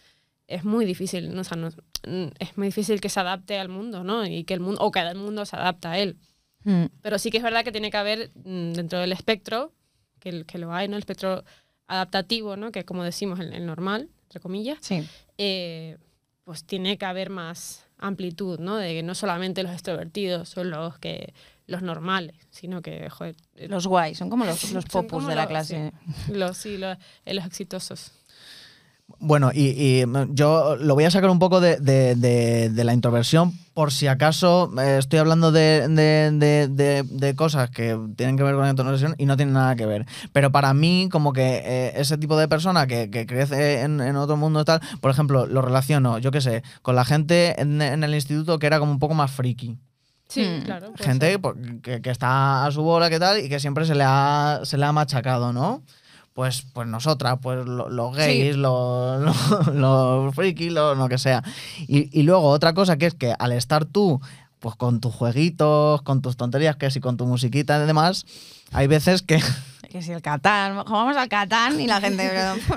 [0.46, 1.40] es muy difícil, ¿no?
[1.40, 1.70] O sea, no-
[2.06, 4.24] mm, es muy difícil que se adapte al mundo, ¿no?
[4.24, 6.16] Y que el mundo, o que el mundo se adapta a él.
[6.64, 6.84] Mm.
[7.02, 9.72] Pero sí que es verdad que tiene que haber mm, dentro del espectro,
[10.20, 10.96] que, que lo hay, ¿no?
[10.96, 11.44] El espectro
[11.86, 12.72] adaptativo, ¿no?
[12.72, 15.06] Que es como decimos el, el normal, entre comillas, Sí.
[15.38, 15.98] eh,
[16.44, 18.76] pues tiene que haber más amplitud, ¿no?
[18.76, 21.32] De que no solamente los extrovertidos son los que
[21.66, 25.46] los normales, sino que, joder, eh, Los guays, son como los, los popus de la
[25.46, 25.92] clase.
[26.30, 28.12] los, sí, los, eh, los exitosos.
[29.18, 32.84] Bueno, y, y, mm, yo lo voy a sacar un poco de, de- de- de
[32.84, 37.98] la introversión por si acaso eh, estoy hablando de, de- de- de- de cosas que
[38.16, 40.06] tienen que ver con la introversión y no tienen nada que ver.
[40.32, 44.16] Pero para mí, como que eh, ese tipo de persona que, que crece en, en
[44.16, 47.82] otro mundo y tal, por ejemplo, lo relaciono, yo qué sé, con la gente en,
[47.82, 49.76] en el instituto que era como un poco más friki.
[50.28, 50.64] Sí, Mm.
[50.64, 50.92] claro.
[50.98, 51.38] Gente
[51.82, 54.78] que, que está a su bola, que tal, y que siempre se le ha, se
[54.78, 55.82] le ha machacado, ¿no?
[56.34, 61.42] Pues, pues nosotras, pues lo- los gays, los, frikis, lo, lo que sea.
[61.86, 64.20] Y, y luego otra cosa que es que al estar tú,
[64.58, 68.26] pues con tus jueguitos, con tus tonterías, que si con tu musiquita y demás,
[68.72, 69.42] hay veces que...
[69.94, 72.28] Que si el Catán, jugamos al Catán y la gente.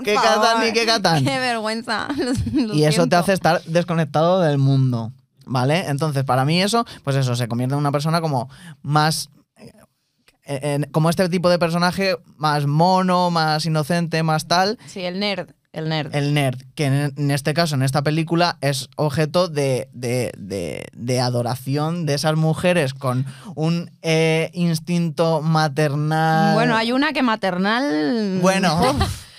[0.03, 1.25] ¿Qué favor, Catán ni qué Catán?
[1.25, 2.07] Qué vergüenza.
[2.53, 5.11] lo- lo y eso te hace estar desconectado del mundo,
[5.47, 5.87] ¿vale?
[5.87, 8.51] Entonces, para mí eso, pues eso, se convierte en una persona como
[8.83, 9.31] más...
[10.47, 15.49] en- como este tipo de personaje más mono, más inocente, más tal, Sí, el nerd.
[15.73, 16.15] El nerd.
[16.15, 20.87] el nerd, que en, en este caso, en esta película, es objeto de, de- de-
[20.93, 26.55] de adoración de esas mujeres con un eh, instinto maternal.
[26.55, 28.39] Bueno, hay una que maternal.
[28.41, 28.79] Bueno.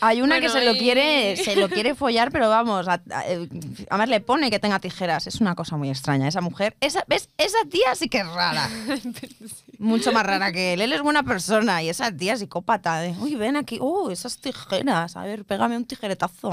[0.01, 3.01] Hay una Bueno, que se lo y- quiere, se lo quiere follar, pero vamos, a-
[3.11, 3.49] a- eh,
[3.91, 5.27] además le pone que tenga tijeras.
[5.27, 6.29] Es una cosa muy extraña.
[6.29, 7.29] Esa mujer, esa, ¿ves?
[7.39, 8.69] Esa tía sí que es rara.
[9.79, 10.81] Mucho más rara que él.
[10.81, 12.99] Él es buena persona y esa tía psicópata.
[12.99, 13.79] De, Uy, ven aquí.
[13.81, 15.17] Uh, esas tijeras.
[15.17, 16.51] A ver, pégame un tijeretazo.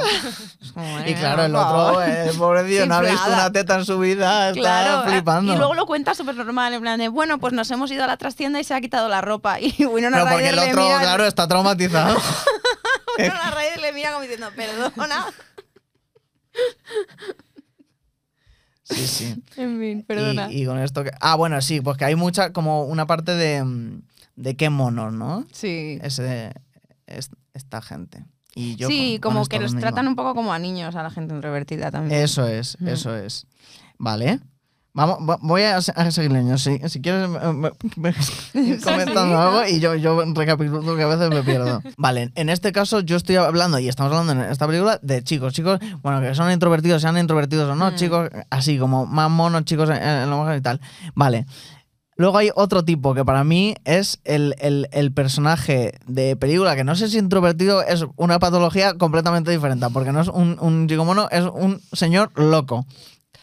[1.05, 4.49] Y eh, claro, el otro, eh, pobrecillo, no ha visto una teta en su vida,
[4.49, 5.53] está Claro, flipando.
[5.53, 8.07] y luego lo cuenta súper normal, en plan de, bueno, pues nos hemos ido a
[8.07, 9.57] la trastienda y se ha quitado la ropa.
[9.59, 12.15] Y Winona Pero porque el otro, mira, claro, está traumatizado.
[13.23, 15.25] Winona Ryder le mira como diciendo, perdona.
[18.83, 19.43] sí, sí.
[19.57, 20.51] En fin, perdona.
[20.51, 21.11] y con esto que...
[21.21, 23.63] Ah, bueno, sí, pues que hay mucha, como una parte de,
[24.35, 25.45] de qué monos, ¿no?
[25.51, 25.99] sí.
[26.01, 26.53] Ese,
[27.07, 28.25] es- esta gente.
[28.53, 29.81] Y yo sí, con- como que los mismo.
[29.81, 32.21] tratan un poco como a niños, a la gente introvertida también.
[32.21, 32.87] Eso es, Mm.
[32.87, 33.47] eso es.
[33.97, 34.39] Vale.
[34.97, 36.57] Vamos, va- voy a, seguir leyendo.
[36.57, 38.13] Si, si quieres, me- me- me-
[38.83, 41.81] comentando algo y yo, yo recapitulo que a veces me pierdo.
[41.97, 45.53] Vale, en este caso yo estoy hablando, y estamos hablando en esta película, de chicos.
[45.53, 47.95] Chicos, bueno, que son introvertidos, sean introvertidos o no, Mm.
[47.95, 50.79] chicos así como más monos, chicos en, en lo mejor y tal.
[51.13, 51.45] Vale.
[52.17, 56.85] Luego hay otro tipo que para mí es el, el- el personaje de película que
[56.85, 61.27] no sé si introvertido es una patología completamente diferente, porque no es un, un chicomono,
[61.29, 62.85] es un señor loco.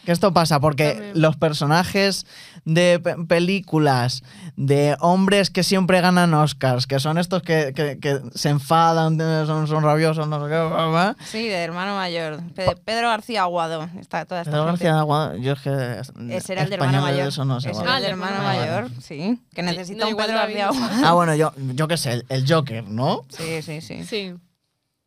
[0.05, 1.21] Que esto pasa porque También.
[1.21, 2.25] los personajes
[2.65, 4.21] de pe- películas
[4.57, 9.65] de hombres que siempre ganan Oscars, que son estos que, que- que se enfadan, son,
[9.67, 12.41] son rabiosos, no sé qué, bla, bla, Sí, de hermano mayor.
[12.53, 13.87] Pe- Pedro García Aguado.
[13.97, 14.83] Está toda esta Pedro gente.
[14.85, 16.01] García Aguado, yo es que.
[16.35, 17.27] Ese era el de hermano mayor.
[17.29, 17.77] Eso no sé es.
[17.77, 19.39] el de Ah, hermano mayor, sí.
[19.55, 20.67] Que no, necesita un Pedro García.
[20.67, 21.05] Aguado.
[21.05, 23.21] Ah, bueno, yo, yo qué sé, el, el Joker, ¿no?
[23.29, 24.03] Sí, sí, sí.
[24.03, 24.33] Sí.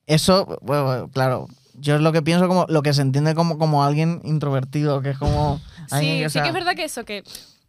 [0.07, 3.85] Eso, bueno, claro, yo es lo que pienso como lo que se entiende como, como
[3.85, 5.61] alguien introvertido, que es como.
[5.89, 7.23] Sí, que sí sea- que es verdad que eso, que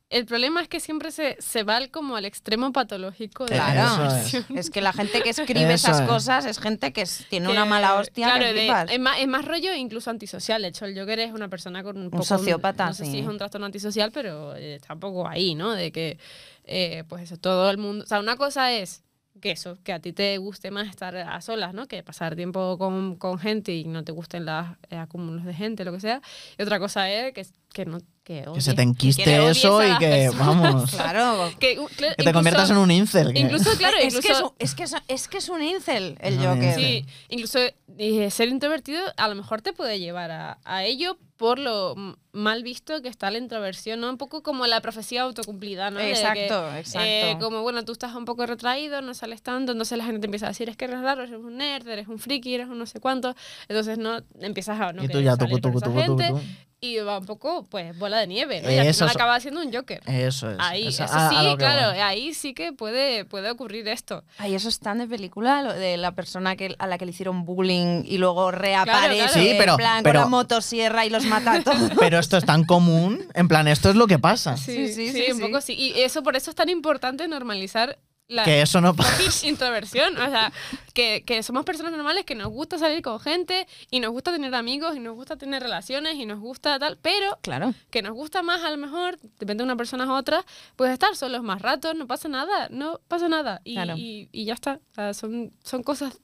[0.09, 3.71] el problema es que siempre se, se va al- como al extremo patológico de la
[3.73, 3.81] Claro.
[3.81, 4.33] Eso es.
[4.33, 4.45] introversión.
[4.57, 6.07] Es que la gente que escribe Eso esas es.
[6.07, 8.27] cosas es gente que es- tiene una Que, mala hostia.
[8.33, 10.61] Claro, de- es, más, es más rollo incluso antisocial.
[10.61, 13.11] De hecho, el Joker es una persona con un, poco- sociópata, No sé sí.
[13.11, 15.73] si es un trastorno antisocial, pero eh, está un poco ahí, ¿no?
[15.73, 16.17] De que,
[16.63, 18.05] eh, pues eso, todo el mundo.
[18.05, 19.03] O sea, una cosa es
[19.39, 21.87] que eso, que a ti te guste más estar a solas, ¿no?
[21.87, 25.91] Que pasar tiempo con, con gente y no te gusten los acúmulos de gente, lo
[25.91, 26.21] que sea.
[26.57, 27.99] Y otra cosa es que, que no.
[28.23, 31.49] Que, Que se te enquiste que eso y que, vamos, Claro.
[31.61, 33.31] Que, te incluso- conviertas en un incel.
[33.31, 36.17] que- Incluso, claro, es, que es, un- es, que es, es que es un incel
[36.19, 36.75] el Joker.
[36.75, 37.59] Sí, incluso
[37.97, 41.95] eh, ser introvertido a lo mejor te puede llevar a, a ello por lo
[42.33, 44.09] mal visto que está la introversión, ¿no?
[44.09, 46.01] Un poco como la profecía autocumplida, ¿no?
[46.01, 46.99] Exacto, exacto.
[47.07, 50.25] eh, como, bueno, tú estás un poco retraído, no sales tanto, entonces la gente te
[50.27, 52.77] empieza a decir, es que eres raro, eres un nerd, eres un friki, eres un
[52.77, 53.35] no sé cuánto.
[53.69, 56.33] Entonces, no, empiezas a no y tú ya, salir esa tucu, tucu, gente.
[56.79, 58.69] Y va un poco, pues, bola de nieve, ¿no?
[58.71, 59.99] Y al Eso final acaba siendo un Joker.
[60.05, 60.57] Eso es.
[60.59, 61.99] Ahí, eso a- a sí, que claro, voy.
[61.99, 64.23] ahí sí que puede, puede ocurrir esto.
[64.37, 67.11] Ay, eso es tan de película, lo de la persona que, a la que le
[67.11, 69.33] hicieron bullying y luego reaparece claro.
[69.33, 71.91] Sí, pero- en plan pero- con la motosierra y los mata a todos.
[71.99, 74.55] Pero esto es tan común, en plan, esto es lo que pasa.
[74.55, 75.43] Sí, Sí, sí, sí, sí, un sí.
[75.43, 75.73] poco sí.
[75.73, 77.97] Y eso por eso es tan importante normalizar
[78.29, 79.17] la Que eso no pasa.
[79.47, 80.15] introversión.
[80.17, 80.51] O sea,
[80.93, 84.53] que, que somos personas normales que nos gusta salir con gente y nos gusta tener
[84.55, 87.73] amigos y nos gusta tener relaciones y nos gusta tal, pero Claro.
[87.89, 91.15] que nos gusta más a lo mejor, depende de una persona a otra, pues estar
[91.15, 93.61] solos más ratos, no pasa nada, no pasa nada.
[93.63, 93.93] Y, Claro.
[93.97, 94.79] y, y ya está.
[94.91, 96.19] O sea, son, son cosas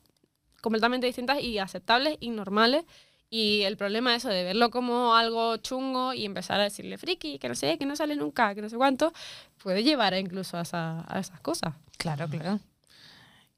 [0.62, 2.84] completamente distintas y aceptables y normales.
[3.30, 7.40] Y el problema es eso de verlo como algo chungo y empezar a decirle friki,
[7.40, 9.12] que no sé, que no sale nunca, que no sé cuánto,
[9.58, 11.74] puede llevar incluso a, esa- a esas cosas.
[12.04, 12.60] Claro, claro.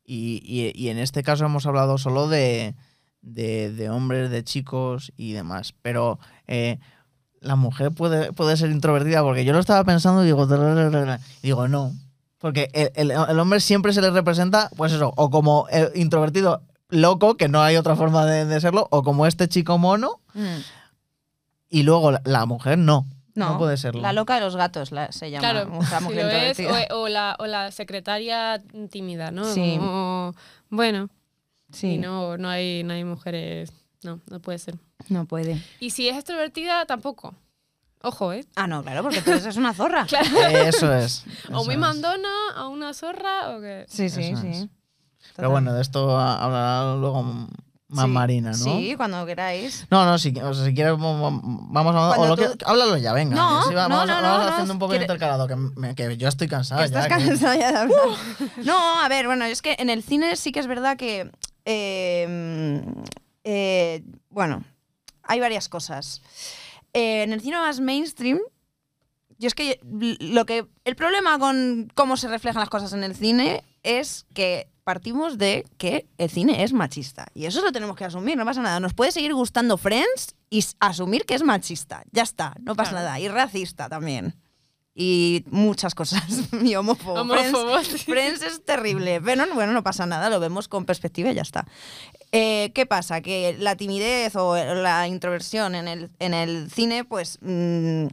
[0.05, 2.75] Y, y- y en este caso hemos hablado solo de,
[3.23, 5.73] de, de hombres, de chicos y demás.
[5.81, 6.77] Pero eh,
[7.41, 11.67] la mujer puede, puede ser introvertida porque yo lo estaba pensando y digo, y digo
[11.67, 11.91] no.
[12.37, 16.61] Porque el, el- el hombre siempre se le representa, pues eso, o como el introvertido
[16.89, 20.59] loco, que no hay otra forma de, de serlo, o como este chico mono, Mm.
[21.69, 23.07] y luego la, la mujer no.
[23.35, 24.01] No, No, puede serlo.
[24.01, 25.41] La loca de los gatos la- se llama.
[25.51, 26.95] Claro, o sea, si mujer lo es, introvertida.
[26.95, 29.43] o, o la, o la secretaria tímida, ¿no?
[29.45, 29.75] Sí.
[29.77, 30.33] Como,
[30.69, 31.09] bueno,
[31.71, 33.71] Sí, y no, no, hay, no hay mujeres,
[34.03, 34.75] no, no puede ser.
[35.09, 35.61] no puede.
[35.79, 37.33] Y si es extrovertida, tampoco.
[38.01, 38.45] Ojo, ¿eh?
[38.55, 40.05] Ah, no, claro, porque entonces es una zorra.
[40.51, 41.25] Eso es.
[41.51, 41.79] O muy es.
[41.79, 43.85] mandona, o una zorra, o que...
[43.89, 44.69] Sí, sí, Eso sí.
[45.35, 47.47] Pero bueno, de esto ha- hablará luego
[47.95, 48.57] más Sí, Marina, ¿no?
[48.57, 49.87] Sí, cuando queráis.
[49.89, 53.13] No, no, si, o sea, si quieres mo- mo- vamos a o que, háblalo ya,
[53.13, 53.35] venga.
[53.35, 56.17] No, va- no, vamos, no, vamos no, haciendo un poco quiere- intercalado, que, me- que
[56.17, 56.97] yo estoy Que ya.
[56.97, 57.97] estás que- cansada ya de hablar.
[58.63, 61.31] No, a ver, bueno, es que en el cine sí que es verdad que.
[61.65, 62.83] eh,
[63.43, 64.63] eh, bueno,
[65.23, 66.21] hay varias cosas.
[66.93, 68.39] Eh, en el cine más mainstream.
[69.37, 69.79] Yo es que
[70.19, 70.65] lo que.
[70.85, 75.65] El problema con cómo se reflejan las cosas en el cine es que partimos de
[75.77, 77.27] que el cine es machista.
[77.33, 78.79] Y eso lo tenemos que asumir, no pasa nada.
[78.79, 82.03] Nos puede seguir gustando Friends y asumir que es machista.
[82.13, 83.05] Ya está, no pasa Claro.
[83.07, 83.19] nada.
[83.19, 84.35] Y racista también.
[84.97, 86.23] Y muchas cosas.
[86.63, 87.25] y homófobo.
[87.25, 87.97] Friends- Homófobo, sí.
[87.97, 91.65] Friends es terrible, pero bueno, no pasa nada, lo vemos con perspectiva y ya está.
[92.31, 93.19] Eh, ¿Qué pasa?
[93.21, 98.05] Que la timidez o la introversión en el, en el cine, pues mm,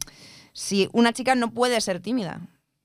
[0.53, 2.41] si una chica no puede ser tímida,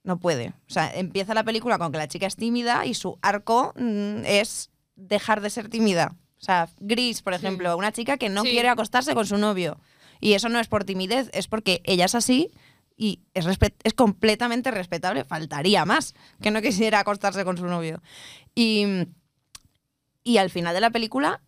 [0.09, 0.49] no puede.
[0.67, 4.25] O sea, empieza la película con que la chica es tímida y su arco mm,
[4.25, 6.17] es dejar de ser tímida.
[6.41, 8.51] O sea, Gris, por ejemplo, una chica que no Sí.
[8.51, 9.79] quiere acostarse con su novio.
[10.21, 12.51] Y eso no es por timidez, es porque ella es así
[12.97, 15.25] y es, respe- es completamente respetable.
[15.25, 18.03] Faltaría más que no quisiera acostarse con su novio.
[18.55, 18.85] Y,
[20.25, 21.41] y al final de la película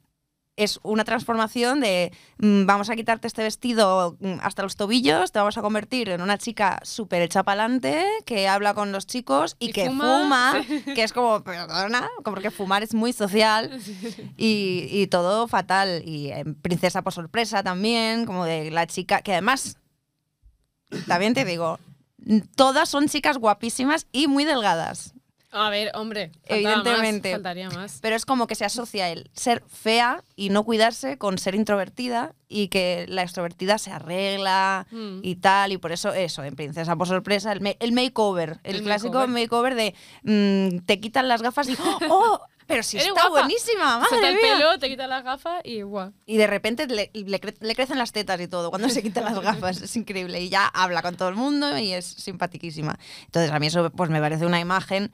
[0.65, 5.39] es una transformación de mm, vamos a quitarte este vestido mm, hasta los tobillos, te
[5.39, 9.71] vamos a convertir en una chica súper hecha pa'lante, que habla con los chicos y,
[9.71, 13.81] Y que fuma, fuma, que es como, perdona, como porque fumar es muy social
[14.37, 16.03] y, y todo fatal.
[16.05, 19.79] Y eh, Princesa por sorpresa también, como de la chica, que además,
[21.07, 21.79] también te digo,
[22.55, 25.15] todas son chicas guapísimas y muy delgadas.
[25.53, 27.31] A ver, hombre, Evidentemente.
[27.31, 27.99] Más, faltaría más.
[28.01, 32.35] Pero es como que se asocia el ser fea y no cuidarse con ser introvertida
[32.49, 35.21] y que la extrovertida se arregla Mm.
[35.23, 35.73] y tal.
[35.73, 39.75] Y por eso, eso, en Princesa por sorpresa, el, el makeover, el, El clásico makeover.
[39.75, 41.77] makeover de mm, te quitan las gafas y
[42.09, 42.41] ¡oh!
[42.69, 43.41] Pero si Eres está guapa.
[43.41, 44.57] buenísima, Se te madre el mía.
[44.57, 46.13] pelo, te quitas las gafas y guau.
[46.25, 49.21] Y de repente le, le cre- le crecen las tetas y todo cuando se quita
[49.23, 49.83] las gafas.
[49.83, 50.41] Es increíble.
[50.41, 52.97] Y ya habla con todo el mundo y es simpaticísima.
[53.25, 55.11] Entonces, a mí eso pues, me parece una imagen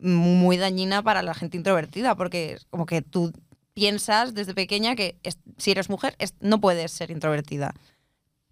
[0.00, 3.32] muy dañina para la gente introvertida, porque como que tú
[3.74, 7.74] piensas desde pequeña que es- si eres mujer es- no puedes ser introvertida.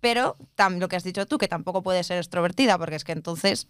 [0.00, 3.12] Pero tam- lo que has dicho tú, que tampoco puedes ser extrovertida, porque es que
[3.12, 3.66] entonces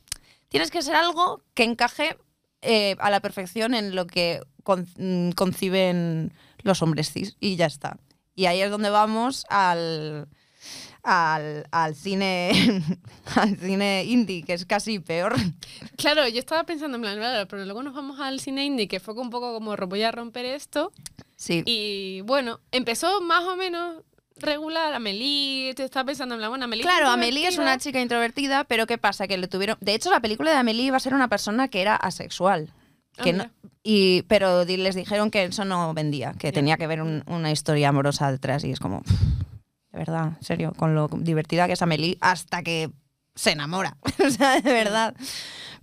[0.49, 2.17] tienes que ser algo que encaje
[2.61, 7.67] eh, a la perfección en lo que con- mm, conciben los hombres cis y ya
[7.67, 7.99] está.
[8.35, 10.27] Y ahí es donde vamos al,
[11.11, 12.51] al, al cine
[13.37, 15.35] al cine indie, que es casi peor.
[15.97, 19.01] Claro, yo estaba pensando en plan, claro, pero luego nos vamos al cine indie, que
[19.01, 20.93] fue un poco como "Ro- voy a romper esto.
[21.37, 21.63] Sí.
[21.67, 24.03] Y bueno, empezó más o menos
[24.37, 24.93] regular.
[24.95, 26.83] Amelie, te estaba pensando en plan, bueno, Amelie.
[26.85, 29.27] Claro, Amelie es una chica introvertida, pero ¿qué pasa?
[29.27, 29.77] Que le tuvieron.
[29.81, 32.73] De hecho, la película de Amelie iba a ser una persona que era asexual.
[33.17, 33.51] Ah, Que no-
[33.83, 37.89] y, pero les dijeron que eso no vendía, que tenía que haber un- una historia
[37.89, 38.63] amorosa detrás.
[38.65, 39.03] Y es como,
[39.99, 42.91] verdad, en serio, con lo divertida que es Amelie, hasta que
[43.35, 43.97] se enamora.
[44.27, 45.15] o sea, de verdad.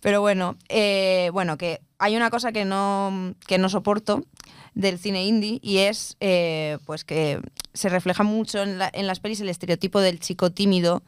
[0.02, 4.24] Pero bueno, eh, bueno, que hay una cosa que no, que no soporto
[4.74, 7.40] del cine indie y es eh, pues que
[7.74, 11.02] se refleja mucho en, la- en las pelis el estereotipo del chico tímido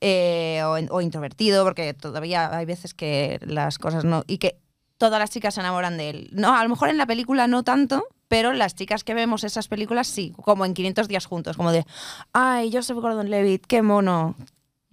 [0.00, 4.24] eh, o introvertido, porque todavía hay veces que las cosas no...
[4.26, 4.58] y que
[4.96, 6.30] todas las chicas se enamoran de él.
[6.32, 9.66] No, a lo mejor en la película no tanto, pero las chicas que vemos esas
[9.66, 11.84] películas sí, como en 500 días juntos, como de,
[12.32, 14.36] ay, Joseph Gordon-Levitt, qué mono,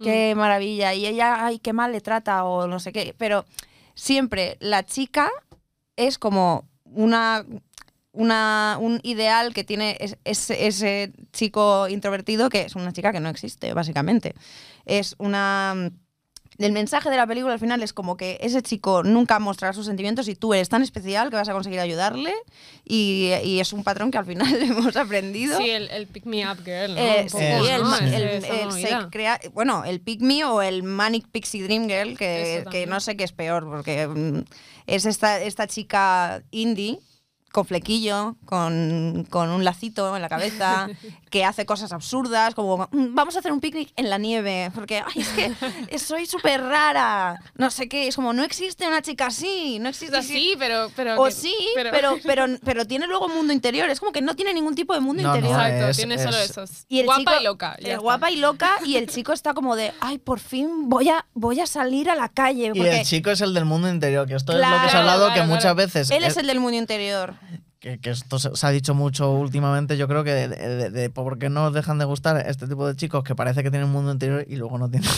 [0.02, 3.44] qué maravilla, y ella, ay, qué mal le trata o no sé qué, pero
[3.94, 5.30] siempre la chica
[5.96, 7.44] es como una,
[8.12, 13.20] una un ideal que tiene es- ese, ese chico introvertido que es una chica que
[13.20, 14.34] no existe, básicamente.
[14.84, 15.92] Es una...
[16.58, 19.86] El mensaje de la película al final es como que ese chico nunca mostrará sus
[19.86, 22.34] sentimientos y tú eres tan especial que vas a conseguir ayudarle
[22.84, 25.56] y, y es un patrón que al final hemos aprendido.
[25.58, 27.00] Sí, el, el pick me up girl, ¿no?
[27.00, 29.08] Eh, sí, el, el- el- se movida.
[29.10, 33.16] crea, bueno, el Pick Me o el Manic Pixie Dream Girl, que, que no sé
[33.16, 34.42] qué es peor, porque mm,
[34.88, 36.98] es esta, esta chica indie
[37.52, 40.88] con flequillo, con, con un lacito en la cabeza,
[41.30, 45.02] que hace cosas absurdas, como "Mm, vamos a hacer un picnic en la nieve, porque
[45.04, 49.26] "Ay, es que soy súper rara, no sé qué, es como no existe una chica
[49.26, 50.32] así, no existe así.
[50.32, 50.90] sí, pero...
[50.94, 51.90] pero O que- sí, pero...
[52.28, 53.88] Pero, pero, tiene luego mundo interior.
[53.90, 55.60] Es como que no tiene ningún tipo de mundo No, no, interior.
[55.60, 56.84] Exacto, es- tiene es- solo esos.
[56.88, 57.76] Y el Guapa chico- y loca.
[57.80, 61.08] ya Eh, guapa y loca y el chico está como de, ay, por fin voy
[61.08, 62.72] a, voy a salir a la calle.
[62.74, 64.80] Y el chico es el del mundo interior, que esto es lo que se ha
[64.82, 65.76] Claro, hablado, claro, que muchas claro.
[65.76, 66.10] veces...
[66.10, 67.34] él es el del mundo interior.
[67.80, 71.10] Que, que esto se, se ha dicho mucho últimamente, yo creo que de, de- de
[71.10, 73.92] por qué no dejan de gustar este tipo de chicos que parece que tienen un
[73.92, 75.08] mundo interior y luego no tienen.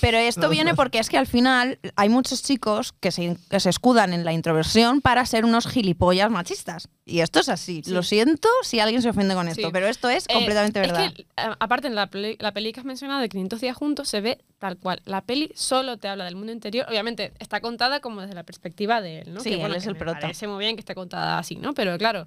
[0.00, 3.70] Pero esto viene porque es que al final hay muchos chicos que se, que se
[3.70, 6.88] escudan en la introversión para ser unos gilipollas machistas.
[7.04, 7.82] Y esto es así.
[7.84, 7.90] Sí.
[7.92, 9.70] Lo siento si alguien se ofende con esto, Sí.
[9.72, 11.12] pero esto es Eh, completamente es verdad.
[11.14, 14.08] que, a- aparte, en la peli, la peli que has mencionado de 500 días juntos
[14.08, 15.00] se ve tal cual.
[15.04, 16.86] La peli solo te habla del mundo interior.
[16.88, 19.40] Obviamente está contada como desde la perspectiva de él, ¿no?
[19.40, 20.20] Sí, que, él es que el me prota.
[20.20, 21.74] Parece muy bien que esté contada así, ¿no?
[21.74, 22.26] Pero claro,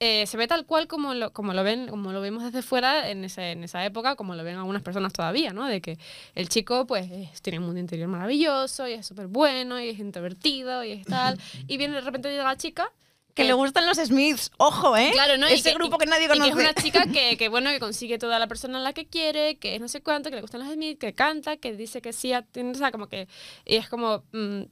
[0.00, 3.08] eh, se ve tal cual como lo, como lo ven, como lo vemos desde fuera
[3.08, 5.66] en, ese- en esa época, como lo ven algunas personas todavía, ¿no?
[5.66, 5.96] De que
[6.34, 9.98] el chico, pues, es- tiene un mundo interior maravilloso y es súper bueno y es
[9.98, 11.38] introvertido y es tal.
[11.68, 12.90] y viene de repente llega la chica
[13.34, 15.10] que le gustan los Smiths, ojo, ¿eh?
[15.12, 15.46] Claro, ¿no?
[15.46, 16.50] Ese que- grupo que nadie y que conoce.
[16.50, 19.56] es una chica que, que, bueno, que consigue toda la persona a la que quiere,
[19.58, 22.12] que es no sé cuánto, que le gustan los Smith, que canta, que dice que
[22.12, 23.28] sí, a- o sea, como que...
[23.64, 24.24] Y es como...
[24.32, 24.62] mm,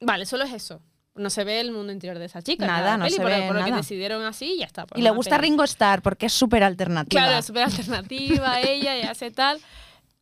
[0.00, 0.80] vale, solo es eso.
[1.14, 2.64] No se ve el mundo interior de esa chica.
[2.64, 3.82] Nada, no peli, se por, ve por lo que nada.
[3.82, 4.86] decidieron así y ya está.
[4.94, 5.48] y le gusta peli.
[5.48, 7.20] Ringo Starr porque es súper alternativa.
[7.20, 9.60] Claro, súper alternativa ella y hace tal.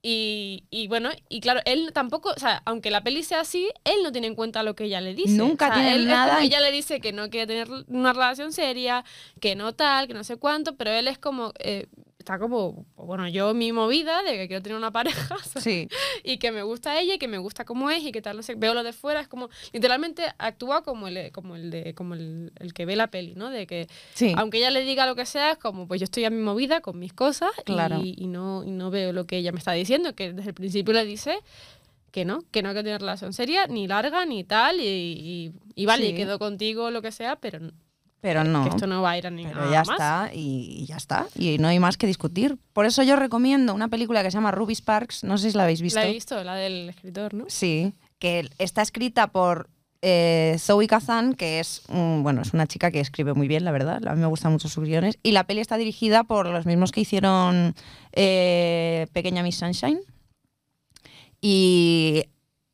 [0.08, 4.04] Y, y bueno, y claro, él tampoco, o sea, aunque la peli sea así, él
[4.04, 5.32] no tiene en cuenta lo que ella le dice.
[5.32, 7.68] Nunca O sea, tiene él es nada como ella le dice que no quiere tener
[7.88, 9.04] una relación seria,
[9.40, 11.88] que no tal, que no sé cuánto, pero él es como, eh,
[12.26, 15.88] está como, bueno, yo mi movida de que quiero tener una pareja Sí.
[16.24, 18.42] y que me gusta ella y que me gusta cómo es y que tal, no
[18.42, 22.14] sé, veo lo de fuera, es como, literalmente actúa como el, como el, de, como
[22.14, 23.48] el, el que ve la peli, ¿no?
[23.50, 24.34] De que Sí.
[24.36, 26.80] aunque ella le diga lo que sea, es como, pues yo estoy a mi movida
[26.80, 28.00] con mis cosas Claro.
[28.02, 30.54] y, y no, y no veo lo que ella me está diciendo, que desde el
[30.54, 31.38] principio le dice
[32.10, 35.52] que no, que no hay que tener relación seria, ni larga, ni tal, y, y,
[35.76, 36.12] y vale, Sí.
[36.12, 37.60] y quedo contigo, lo que sea, pero
[38.20, 38.64] Pero no.
[38.64, 41.26] Que esto no va a ir a ningún Pero ya está, y, y ya está.
[41.36, 42.58] Y no hay más que discutir.
[42.72, 45.24] Por eso yo recomiendo una película que se llama Ruby Sparks.
[45.24, 46.00] No sé si la habéis visto.
[46.00, 47.44] La he visto, la del escritor, ¿no?
[47.48, 49.68] Sí, que está escrita por
[50.02, 54.06] eh, Zoe Kazan, que es, bueno, es una chica que escribe muy bien, la verdad.
[54.06, 55.18] A mí me gustan mucho sus guiones.
[55.22, 57.74] Y la peli está dirigida por los mismos que hicieron
[58.12, 60.00] eh, Pequeña Miss Sunshine.
[61.40, 62.24] Y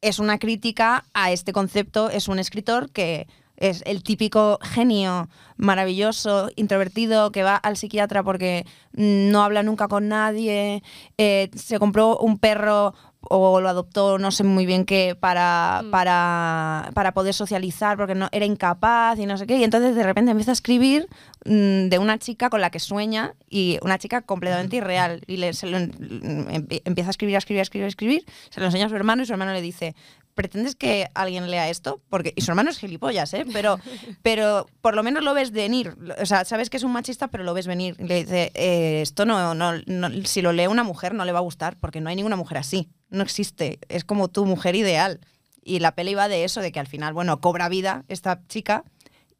[0.00, 2.10] es una crítica a este concepto.
[2.10, 3.26] Es un escritor que
[3.62, 10.08] es el típico genio maravilloso, introvertido, que va al psiquiatra porque no habla nunca con
[10.08, 10.82] nadie,
[11.18, 12.94] eh, se compró un perro
[13.24, 15.90] o lo adoptó, no sé muy bien qué, para, Mm.
[15.92, 19.56] para, para poder socializar porque no, era incapaz y no sé qué.
[19.58, 21.06] Y entonces de repente empieza a escribir
[21.44, 25.22] mm, de una chica con la que sueña y una chica completamente irreal.
[25.28, 28.24] Y le, se lo- mm, empie- empieza a escribir, a escribir, a escribir, a escribir.
[28.50, 29.94] Se lo enseña a su hermano y su hermano le dice,
[30.34, 32.00] ¿pretendes que alguien lea esto?
[32.08, 33.44] Porque, y su hermano es gilipollas, ¿eh?
[33.52, 33.78] Pero,
[34.22, 35.96] pero por lo menos lo ves venir.
[36.20, 37.96] O sea, sabes que es un machista, pero lo ves venir.
[37.98, 41.38] Le dice, "Eh, esto no, no, no- si lo lee una mujer no le va
[41.38, 42.88] a gustar, porque no hay ninguna mujer así.
[43.10, 43.78] No existe.
[43.88, 45.20] Es como tu mujer ideal.
[45.64, 48.84] Y la peli va de eso, de que al final, bueno, cobra vida esta chica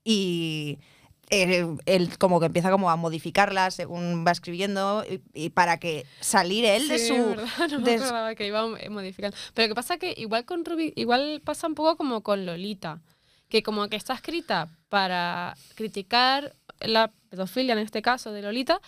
[0.05, 0.78] y
[1.33, 6.05] eh, él como que empieza como a modificarla según va escribiendo y, y para que
[6.20, 7.14] salir él de Sí, su...
[7.14, 9.37] es verdad, no me de su- acordaba que iba eh, modificando.
[9.55, 13.01] Pero que pasa que igual con Ruby, igual pasa un poco como con Lolita,
[13.49, 18.80] que como que está escrita para criticar la pedofilia en este caso de Lolita,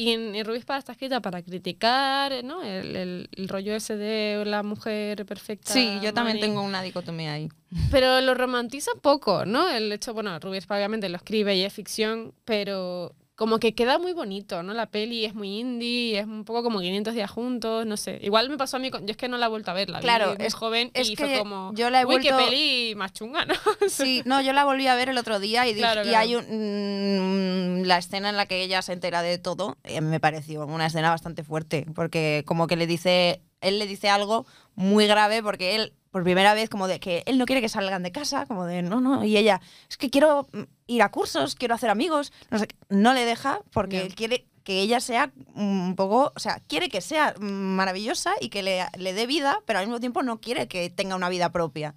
[0.00, 2.62] y en, en Ruby Espada está escrita para criticar ¿no?
[2.62, 5.72] el, el- el rollo ese de la mujer perfecta.
[5.72, 6.40] Sí, yo también Mari.
[6.40, 7.48] tengo una dicotomía ahí.
[7.90, 9.68] Pero lo romantiza poco, ¿no?
[9.68, 14.00] El hecho, bueno, Rubí Espada obviamente lo escribe y es ficción, pero como que queda
[14.00, 14.74] muy bonito, ¿no?
[14.74, 18.18] La peli es muy indie, es un poco como 500 días juntos, no sé.
[18.20, 19.88] Igual me pasó a mí, con- yo es que no la he vuelto a ver,
[19.90, 22.32] la Claro, vi es- joven es y que fue como, yo la he uy, qué
[22.32, 23.54] peli más chunga, ¿no?
[23.88, 26.34] Sí, no, yo la volví a ver el otro día y, dije- Claro, y hay
[26.34, 30.66] un, mm, la escena en la que ella se entera de todo, eh, me pareció
[30.66, 35.42] una escena bastante fuerte, porque como que le dice, él le dice algo muy grave
[35.42, 38.46] porque él por primera vez como de que él no quiere que salgan de casa,
[38.46, 40.48] como de no, no, y ella, es que quiero
[40.86, 42.76] ir a cursos, quiero hacer amigos, no sé, qué".
[42.88, 47.00] no le deja porque él quiere que ella sea un poco, o sea, quiere que
[47.00, 50.90] sea maravillosa y que le, le dé vida, pero al mismo tiempo no quiere que
[50.90, 51.94] tenga una vida propia.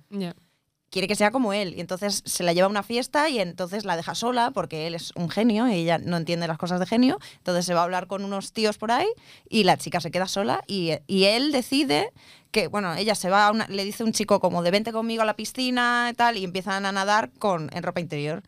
[0.91, 1.73] Quiere que sea como él.
[1.75, 4.93] Y entonces se la lleva a una fiesta y entonces la deja sola porque él
[4.93, 7.17] es un genio y ella no entiende las cosas de genio.
[7.37, 9.07] Entonces se va a hablar con unos tíos por ahí
[9.49, 12.11] y la chica se queda sola y, y él decide
[12.51, 14.91] que, bueno, ella se va a una, le dice a un chico como de vente
[14.91, 18.43] conmigo a la piscina y tal y empiezan a nadar con, en ropa interior.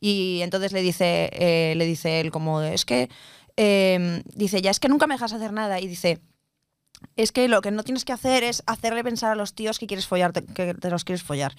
[0.00, 3.08] Y entonces le dice, eh, le dice él como, es que,
[3.56, 5.80] eh, dice, ya es que nunca me dejas hacer nada.
[5.80, 6.20] Y dice,
[7.16, 9.86] es que lo que no tienes que hacer es hacerle pensar a los tíos que
[9.86, 11.54] quieres follar, que te los quieres follar.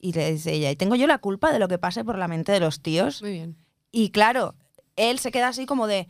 [0.00, 2.26] Y le dice ella, ¿y tengo yo la culpa de lo que pase por la
[2.28, 3.20] mente de los tíos?
[3.22, 3.56] Muy bien.
[3.92, 4.54] Y claro,
[4.96, 6.08] él se queda así como de,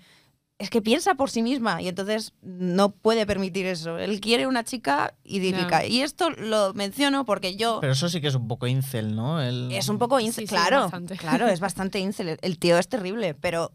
[0.59, 3.99] es que piensa por sí misma y entonces no puede permitir eso.
[3.99, 5.83] Él quiere una chica idílica.
[5.83, 5.87] Ya.
[5.87, 7.79] Y esto lo menciono porque yo...
[7.81, 9.43] Pero eso sí que es un poco incel, ¿no?
[9.43, 11.17] El- Es un poco incel, Sí, sí, claro, bastante.
[11.17, 12.39] claro, es bastante incel.
[12.43, 13.73] El tío es terrible, pero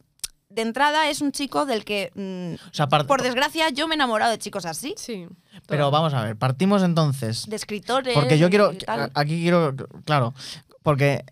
[0.56, 3.96] de entrada es un chico del que, mm, O sea, part- por desgracia, yo me
[3.96, 5.28] he enamorado de chicos así, Sí.
[5.68, 7.46] Pero vamos a ver, partimos entonces.
[7.48, 8.14] de escritores.
[8.14, 8.78] Porque yo quiero, y
[9.14, 9.74] aquí quiero,
[10.06, 10.34] claro,
[10.84, 11.24] porque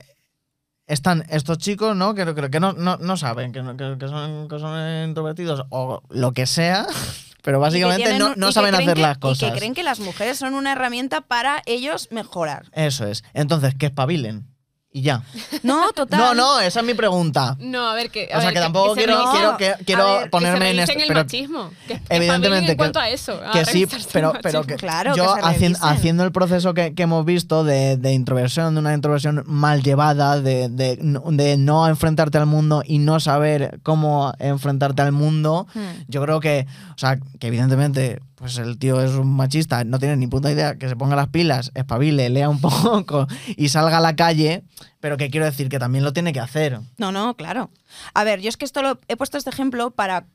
[0.87, 2.13] están estos chicos, ¿no?
[2.15, 6.01] Que, que, que no, no, no saben, que, que, que son, que son introvertidos o
[6.09, 6.85] lo que sea,
[7.43, 9.51] pero Y básicamente tienen no, no y saben hacer que- las Y cosas.
[9.51, 12.65] que creen que las mujeres son una herramienta para ellos mejorar.
[12.73, 13.23] Eso es.
[13.33, 14.47] Entonces, que espabilen.
[14.95, 15.23] Y ya.
[15.63, 16.19] No, total.
[16.19, 17.57] No, no, esa es mi pregunta.
[17.59, 18.29] No, a ver, que.
[18.31, 19.23] a O sea, ver, que tampoco quiero,
[19.57, 20.93] quiero, quiero ver, ponerme que en se esto.
[20.93, 21.71] revisen el Pero machismo.
[21.87, 23.41] Que evidentemente en cuanto a eso.
[23.43, 25.75] a que sí, el pero, pero que Claro, yo que se haci- revisen.
[25.81, 30.39] haciendo el proceso que, que hemos visto de, de introversión, de una introversión mal llevada,
[30.39, 35.65] de, de no- de no enfrentarte al mundo y no saber cómo enfrentarte al mundo,
[35.73, 36.03] Hmm.
[36.07, 40.17] yo creo que, o sea, que evidentemente, pues el tío es un machista, no tiene
[40.17, 43.25] ni puta idea, que se ponga las pilas, espabile, lea un poco
[43.55, 44.65] y salga a la calle,
[44.99, 46.81] pero que quiero decir que también lo tiene que hacer.
[46.97, 47.71] No, no, claro.
[48.13, 50.25] A ver, yo es que esto lo he puesto este ejemplo para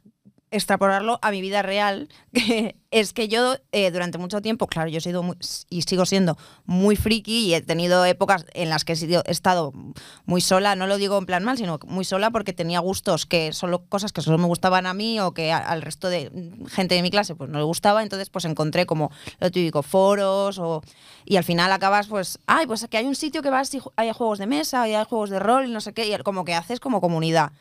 [0.50, 4.98] extrapolarlo a mi vida real, que es que yo eh, durante mucho tiempo, claro, yo
[4.98, 5.36] he sido muy-
[5.68, 9.72] y sigo siendo muy friki y he tenido épocas en las que he, sido- estado
[10.24, 13.52] muy sola, no lo digo en plan mal, sino muy sola porque tenía gustos que
[13.52, 16.30] solo cosas que solo me gustaban a mí o que al resto de
[16.70, 20.58] gente de mi clase pues no le gustaba, entonces pues encontré como lo típico foros
[20.58, 20.82] o
[21.26, 24.12] y al final acabas pues, ay, pues que hay un sitio que vas y hay
[24.12, 26.54] juegos de mesa y hay juegos de rol y no sé qué, y como que
[26.54, 27.52] haces como comunidad.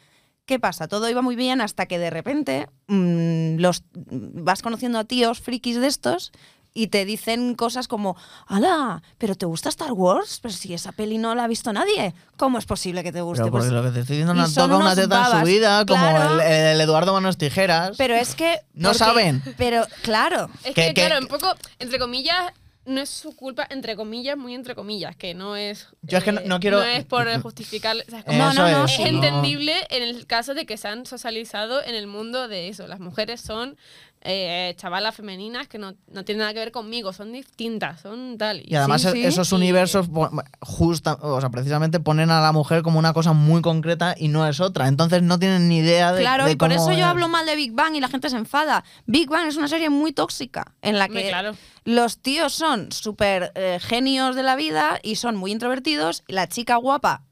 [0.47, 0.87] ¿Qué pasa?
[0.87, 5.79] Todo iba muy bien hasta que de repente mm, los, vas conociendo a tíos frikis
[5.79, 6.31] de estos
[6.73, 8.15] y te dicen cosas como,
[8.47, 9.01] ¡Hala!
[9.17, 10.39] ¿Pero te gusta Star Wars?
[10.41, 13.41] Pero si esa peli no la ha visto nadie, ¿cómo es posible que te guste?
[13.43, 15.31] Pero porque Pues- lo que te estoy diciendo no tocado una unos teta en su
[15.31, 15.43] babas.
[15.47, 16.41] vida, como Claro.
[16.41, 17.97] el, el Eduardo Manos Tijeras.
[17.97, 18.59] pero es que...
[18.73, 19.43] No porque- saben.
[19.57, 20.49] Pero, claro.
[20.63, 21.47] Es Que- que, que- claro, un poco,
[21.79, 22.53] entre comillas,
[22.87, 25.83] no es su culpa, entre comillas, muy entre comillas, que no es.
[25.83, 27.95] eh, Yo es que no- no quiero- No es por justificar.
[27.95, 30.77] o sea, es como- No, no, no, es, es entendible en el caso de que
[30.77, 32.87] se han socializado en el mundo de eso.
[32.87, 33.77] Las mujeres son
[34.21, 38.61] eh, chavalas femeninas que no, no tienen nada que ver conmigo, son distintas, son tal.
[38.65, 39.23] Y además Sí, e- sí.
[39.25, 40.29] esos Y- universos po-
[40.61, 44.45] justa, o sea, precisamente ponen a la mujer como una cosa muy concreta y no
[44.47, 44.87] es otra.
[44.87, 46.97] Entonces no tienen ni idea de Claro, de y por cómo eso es.
[46.97, 48.83] yo hablo mal de Big Bang y la gente se enfada.
[49.05, 51.55] Big Bang es una serie muy tóxica en la que claro.
[51.85, 56.23] los tíos son súper eh, genios de la vida y son muy introvertidos.
[56.27, 57.23] y La chica guapa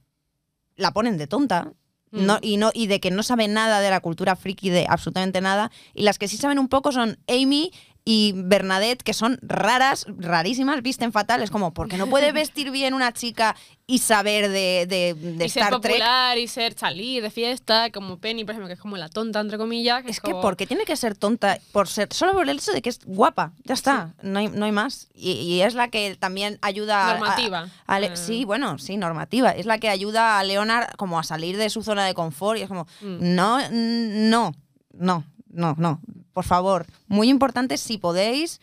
[0.78, 1.72] la ponen de tonta.
[2.16, 2.26] Mm.
[2.26, 5.42] No, y, no, y de que no sabe nada de la cultura friki, de absolutamente
[5.42, 5.72] nada.
[5.94, 7.72] Y las que sí saben un poco son Amy
[8.08, 11.42] y Bernadette, que son raras, rarísimas, visten fatal.
[11.42, 13.56] Es como, porque no puede vestir bien una chica
[13.88, 16.02] y saber de, de, de y ser Star Trek?
[16.38, 19.58] y ser salir de fiesta, como Penny, por ejemplo, que es como la tonta, entre
[19.58, 20.04] comillas.
[20.06, 21.58] Es que como- ¿por qué tiene que ser tonta?
[21.72, 23.54] Por ser, solo por el hecho de que es guapa.
[23.64, 24.14] Ya está.
[24.22, 25.08] No, hay, no hay más.
[25.16, 27.70] Y, y es la que también ayuda a- Normativa.
[27.88, 28.18] a Le- Eh.
[28.18, 29.50] sí, bueno, sí, normativa.
[29.50, 32.60] Es la que ayuda a Leonard como a salir de su zona de confort.
[32.60, 33.18] Y es como, Mm.
[33.36, 34.52] no, no,
[34.94, 36.02] no, no, no.
[36.36, 36.86] Por favor.
[37.08, 38.60] Muy importante si podéis.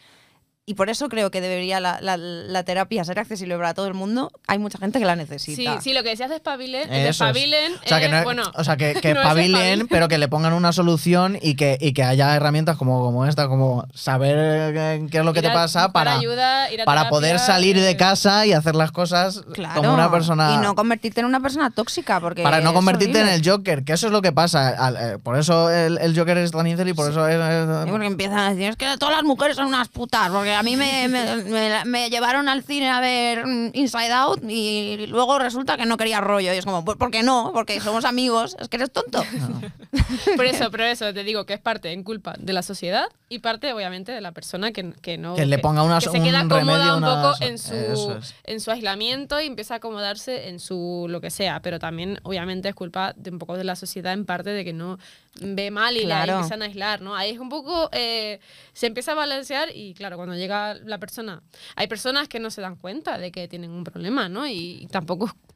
[0.64, 3.94] Y por eso creo que debería la, la- la terapia ser accesible para todo el
[3.94, 4.30] mundo.
[4.46, 5.80] Hay mucha gente que la Sí, necesita.
[5.80, 7.04] sí, lo que decías de espabilen, Eso es.
[7.04, 9.88] despabilen, O sea, que, eh, no es- bueno, o sea, que, que no espabilen, espabilen.
[9.88, 13.48] pero que le pongan una solución y que, y que haya herramientas como, como esta,
[13.48, 17.40] como saber eh, qué es lo que ir te a- pasa para, ayuda, para poder
[17.40, 19.74] salir de eh, casa y hacer las cosas Claro.
[19.80, 20.54] como una persona...
[20.54, 22.20] Y no convertirte en una persona tóxica.
[22.20, 24.76] Porque para no convertirte en el Joker, que eso es lo que pasa.
[25.14, 27.34] Eh, por eso el, el Joker es tan incel y por eso es...
[27.34, 30.52] es- Sí, porque empiezan a decir, es que todas las mujeres son unas putas, porque
[30.62, 35.06] a mí me, me- me- me llevaron al cine a ver mm, Inside Out y
[35.08, 36.52] luego resulta que no quería rollo.
[36.54, 37.50] Y es como, "Pues, ¿por qué no?
[37.52, 39.22] Porque somos amigos, es que eres tonto.
[40.36, 43.40] Por eso, pero eso, te digo que es parte en culpa de la sociedad y
[43.40, 45.34] parte, obviamente, de la persona que, que no.
[45.34, 47.74] Que le ponga una- que se queda un cómoda remedio, un una- poco en su,
[48.18, 48.34] es.
[48.44, 51.60] en su aislamiento y empieza a acomodarse en su lo que sea.
[51.60, 54.72] Pero también, obviamente, es culpa de un poco de la sociedad, en parte de que
[54.72, 54.98] no
[55.40, 56.26] ve mal y Claro.
[56.26, 57.14] le empiezan a aislar, ¿no?
[57.16, 57.88] Ahí es un poco.
[57.92, 58.40] eh,
[58.72, 61.42] se empieza a balancear y, claro, cuando llega la persona.
[61.76, 64.46] Hay personas que no se dan cuenta de que tienen un problema, ¿no?
[64.46, 65.51] Y, tampoco es mm,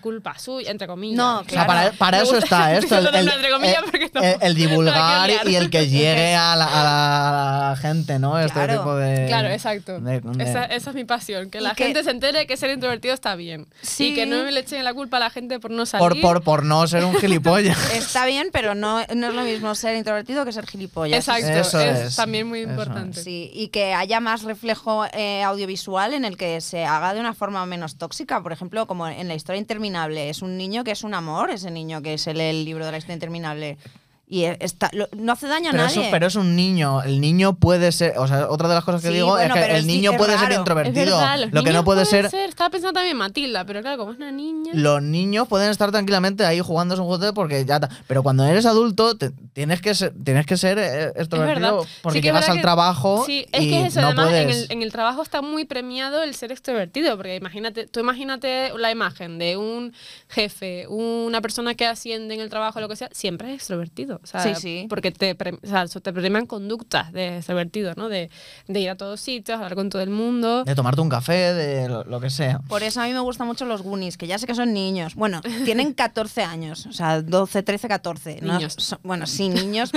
[0.00, 1.16] culpa suya, entre comillas.
[1.16, 1.96] No, O sea, para, Claro.
[1.98, 6.64] para eso está esto, el, el- el- el- divulgar y el que llegue a la,
[6.66, 8.38] a la- a la gente, ¿no?
[8.38, 8.78] Este Claro.
[8.78, 9.26] tipo de...
[9.26, 10.00] Claro, exacto.
[10.00, 12.70] de- de- Esa, esa es mi pasión, que la que- gente se entere que ser
[12.70, 13.66] introvertido está bien.
[13.82, 14.08] Sí.
[14.08, 16.22] Y que no le echen la culpa a la gente por no por, salir.
[16.22, 17.78] por, por no ser un gilipollas.
[17.94, 21.18] Está bien, pero no, no es lo mismo ser introvertido que ser gilipollas.
[21.18, 23.22] Exacto, Eso es, es, también muy importante.
[23.22, 27.34] Sí, y que haya más reflejo eh, audiovisual en el que se haga de una
[27.34, 28.42] forma menos tóxica.
[28.42, 31.70] Por ejemplo, como en la historia interminable, es un niño que es un amor, ese
[31.70, 33.78] niño que se lee el libro de la historia interminable.
[34.26, 36.00] Y e- está, lo- no hace daño a Pero, nadie.
[36.00, 37.02] eso, pero es un niño.
[37.02, 38.14] El niño puede ser.
[38.16, 40.32] O sea, otra de las cosas que Sí, digo bueno, es que el niño puede
[40.38, 40.54] ser raro.
[40.54, 41.18] Introvertido.
[41.18, 42.24] verdad, Lo que no puede ser.
[42.34, 44.72] Estaba pensando también en Matilda, pero claro, como es una niña.
[44.74, 47.80] Los niños pueden estar tranquilamente ahí jugando su juguete porque ya.
[47.80, 52.18] ta- Pero cuando eres adulto, te- tienes que ser, tienes que ser eh, extrovertido porque
[52.18, 54.00] Sí que llegas al que- trabajo Sí, es y que es eso.
[54.00, 54.62] no además, en puedes.
[54.64, 58.90] el, en el trabajo está muy premiado el ser extrovertido, porque imagínate, tú imagínate la
[58.90, 59.92] imagen de un
[60.30, 64.13] jefe, una persona que asciende en el trabajo, lo que sea, siempre es extrovertido.
[64.22, 64.86] O sea, Sí, sí.
[64.88, 68.08] Porque te, pre- o sea, te premian conductas de extrovertido, ¿no?
[68.08, 68.30] De,
[68.68, 70.64] de ir a todos sitios, hablar con todo el mundo.
[70.64, 72.60] De tomarte un café, de lo, lo que sea.
[72.68, 75.14] Por eso a mí me gustan mucho los Goonies, que ya sé que son niños.
[75.14, 78.38] Bueno, tienen 14 años, o sea, 12, 13, 14.
[78.42, 78.54] ¿no?
[78.54, 78.74] Niños.
[78.78, 79.90] Son- bueno, sí, niños,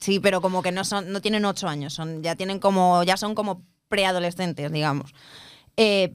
[0.00, 3.16] sí, pero como que no son, no tienen 8 años, son, ya tienen como, ya
[3.16, 5.12] son como preadolescentes, digamos.
[5.76, 6.14] Eh,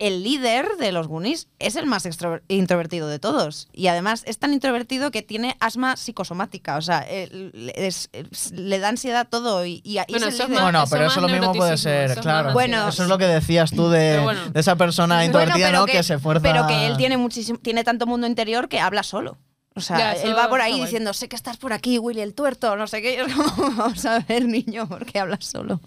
[0.00, 3.68] el líder de los Goonies es el más extrover- introvertido de todos.
[3.72, 6.76] Y además es tan introvertido que tiene asma psicosomática.
[6.76, 9.64] O sea, él- es- es- le da ansiedad todo.
[9.64, 10.48] Y, y- Bueno, es el líder.
[10.50, 12.52] más- Bueno, pero eso lo mismo puede ser, eso es más claro.
[12.52, 14.50] Bueno, eso es lo que decías tú de, Pero bueno.
[14.50, 15.86] de esa persona introvertida, ¿no?
[15.86, 16.42] Que, se fuerza.
[16.42, 19.38] Pero que él tiene muchísimo, tiene tanto mundo interior que habla solo.
[19.76, 22.34] O sea, Ya, él va por ahí diciendo, sé que estás por aquí, Willy el
[22.34, 23.14] tuerto, no sé qué.
[23.14, 25.80] Y es como, vamos a ver, niño, ¿por qué hablas solo?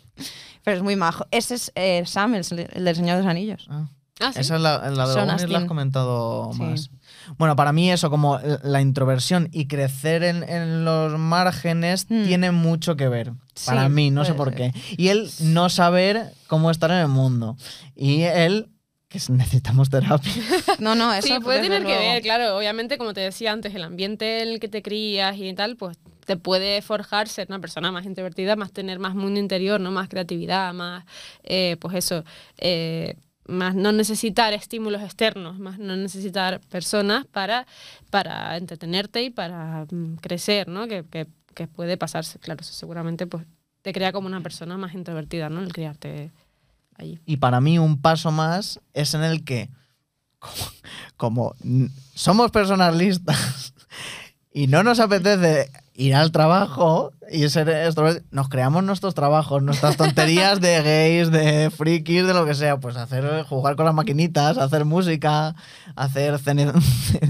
[0.64, 1.26] Pero es muy majo.
[1.32, 3.68] Ese es eh, Sam, el, el del Señor de los Anillos.
[3.70, 3.88] Ah.
[4.28, 4.40] Ah, ¿sí?
[4.40, 6.62] Esa es la, la de la has comentado Sí.
[6.62, 6.90] más.
[7.38, 12.24] Bueno, para mí eso, como la introversión y crecer en, en los márgenes, Hmm.
[12.26, 13.32] tiene mucho que ver.
[13.56, 14.72] Sí, Para mí, no sé por ser.
[14.72, 14.80] qué.
[14.98, 17.56] Y él no saber cómo estar en el mundo.
[17.96, 18.68] Y él,
[19.10, 20.32] que es- necesitamos terapia.
[20.80, 22.58] No, no, eso Sí, puede tener que ver, claro.
[22.58, 25.98] Obviamente, como te decía antes, el ambiente en el que te crías y tal, pues
[26.26, 29.92] te puede forjar ser una persona más introvertida, más tener más mundo interior, ¿no?
[29.92, 31.06] Más creatividad, más,
[31.44, 32.24] eh, pues eso,
[32.58, 33.16] eh,
[33.46, 37.68] más no necesitar estímulos externos, más no necesitar personas para,
[38.10, 40.88] para entretenerte y para mm, crecer, ¿no?
[40.88, 43.46] Que, que, que puede pasarse, claro, eso seguramente pues
[43.82, 45.62] te crea como una persona más introvertida, ¿no?
[45.62, 46.32] El criarte
[46.96, 47.20] allí.
[47.26, 49.70] Y para mí un paso más es en el que,
[50.40, 50.72] como,
[51.18, 51.56] como
[52.16, 53.74] somos personas listas
[54.54, 59.98] y no nos apetece ir al trabajo y ser extrovertidos, nos creamos nuestros trabajos, nuestras
[59.98, 64.58] tonterías de gays, de frikis, de lo que sea, pues hacer jugar con las maquinitas,
[64.58, 65.56] hacer música,
[65.96, 66.72] hacer ceni-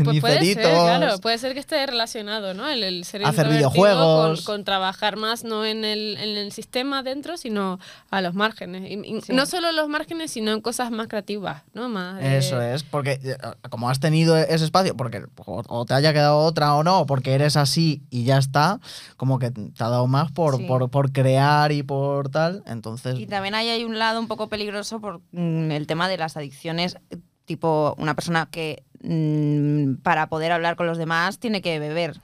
[0.03, 0.71] Pues puede ser, ceniceritos.
[0.71, 2.67] claro, puede ser que esté relacionado, ¿no?
[2.67, 4.41] El, el ser Hacer videojuegos.
[4.43, 7.79] Con, con trabajar más no en el, en el sistema dentro, sino
[8.09, 8.89] a los márgenes.
[8.89, 9.31] Y- y Sí.
[9.33, 11.87] No solo los márgenes, sino en cosas más creativas, ¿no?
[11.89, 13.37] Más de- Eso es, porque eh,
[13.69, 17.55] como has tenido ese espacio, porque o te haya quedado otra o no, porque eres
[17.57, 18.79] así y ya está,
[19.17, 20.63] como que te ha dado más por, Sí.
[20.65, 23.19] por, por crear y por tal, entonces...
[23.19, 26.37] Y también ahí hay un lado un poco peligroso por mm, el tema de las
[26.37, 26.97] adicciones,
[27.45, 32.19] tipo una persona que mm, para poder hablar con los demás tiene que beber.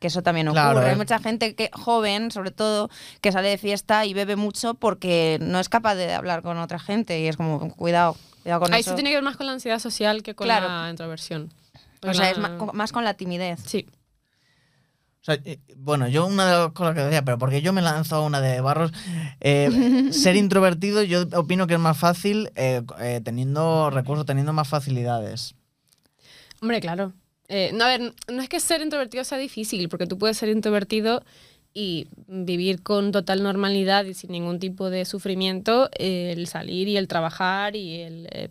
[0.00, 0.60] Que eso también ocurre.
[0.62, 0.96] Claro, Hay eh.
[0.96, 2.90] mucha gente que joven, sobre todo,
[3.22, 6.78] que sale de fiesta y bebe mucho porque no es capaz de hablar con otra
[6.78, 7.20] gente.
[7.20, 8.90] Y es como, cuidado, cuidado con Ahí eso.
[8.90, 10.68] sí tiene que ver más con la ansiedad social que con Claro.
[10.68, 11.50] la introversión.
[12.06, 13.60] o sea, es La- con- más con la timidez.
[13.64, 13.86] Sí.
[15.24, 17.80] O sea, eh, bueno, yo una de las cosas que decía, pero porque yo me
[17.80, 18.92] lanzo a una de barros,
[19.40, 19.70] eh,
[20.12, 25.54] ser introvertido yo opino que es más fácil eh, eh, teniendo recursos, teniendo más facilidades.
[26.60, 27.14] Hombre, claro.
[27.48, 30.50] Eh, no, a ver, no es que ser introvertido sea difícil, porque tú puedes ser
[30.50, 31.24] introvertido
[31.72, 36.98] y vivir con total normalidad y sin ningún tipo de sufrimiento, eh, el salir y
[36.98, 38.50] el trabajar y el eh,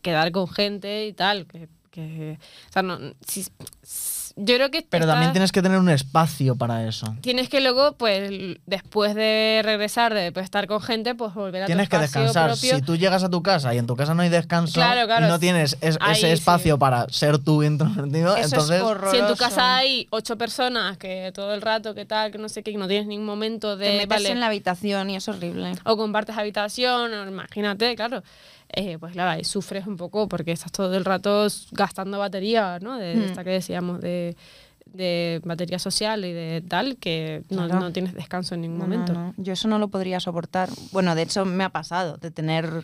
[0.00, 1.46] quedar con gente y tal.
[1.46, 2.38] Que, que-
[2.70, 3.46] o sea, no, si-
[3.82, 7.14] si- yo creo que Pero está- también tienes que tener un espacio para eso.
[7.20, 8.30] tienes que luego, pues,
[8.66, 12.50] después de regresar, de después estar con gente, pues volver a Tienes tu que descansar.
[12.50, 12.74] propio.
[12.76, 15.26] Si tú llegas a tu casa y en tu casa no hay descanso Claro, claro,
[15.26, 16.32] y no tienes es- ahí ese sí.
[16.32, 18.82] espacio para ser tú introvertido, Eso entonces...
[18.82, 19.10] es.
[19.12, 22.48] Si en tu casa hay ocho personas que todo el rato, que tal, que no
[22.48, 23.90] sé qué, que no tienes ningún momento Te de.
[23.92, 25.72] metes vale, en la habitación y es horrible.
[25.84, 28.22] o compartes habitación, o imagínate, claro.
[28.76, 32.98] Eh, pues claro, ahí sufres un poco porque estás todo el rato gastando batería, ¿no?
[32.98, 33.28] De, de Mm.
[33.30, 34.36] esta que decíamos, de,
[34.86, 37.80] de batería social y de tal, que no, Claro.
[37.80, 39.12] no tienes descanso en ningún no, momento.
[39.12, 39.34] no.
[39.36, 40.68] Yo eso no lo podría soportar.
[40.92, 42.82] Bueno, de hecho me ha pasado de tener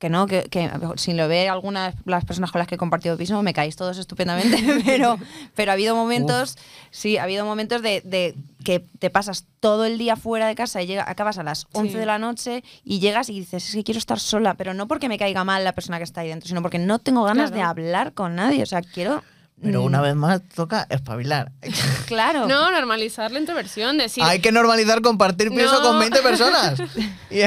[0.00, 3.16] que no, que, que sin lo ve algunas las personas con las que he compartido
[3.18, 5.18] piso me caéis todos estupendamente, pero,
[5.54, 6.56] pero ha habido momentos,
[6.90, 8.34] sí, ha habido momentos de, de
[8.64, 11.92] que te pasas todo el día fuera de casa y llega, acabas a las 11
[11.92, 11.98] Sí.
[11.98, 15.08] de la noche y llegas y dices, es que quiero estar sola, pero no porque
[15.10, 17.56] me caiga mal la persona que está ahí dentro, sino porque no tengo ganas Claro.
[17.56, 19.22] de hablar con nadie, o sea, quiero...
[19.62, 21.52] Pero mm, una vez más toca espabilar.
[22.06, 22.48] Claro.
[22.48, 25.82] No, normalizar la introversión, decir, Hay que normalizar compartir piso No.
[25.82, 26.80] con 20 personas.
[27.30, 27.42] Y-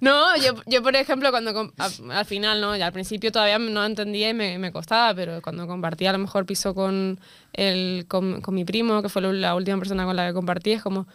[0.00, 1.72] No, yo, yo por ejemplo, cuando
[2.10, 2.76] al final, ¿no?
[2.76, 6.18] Ya al principio todavía no entendía y me, me costaba, pero cuando compartía a lo
[6.20, 7.18] mejor piso con,
[7.52, 10.82] el, con, con mi primo, que fue la última persona con la que compartí, es
[10.82, 11.06] como,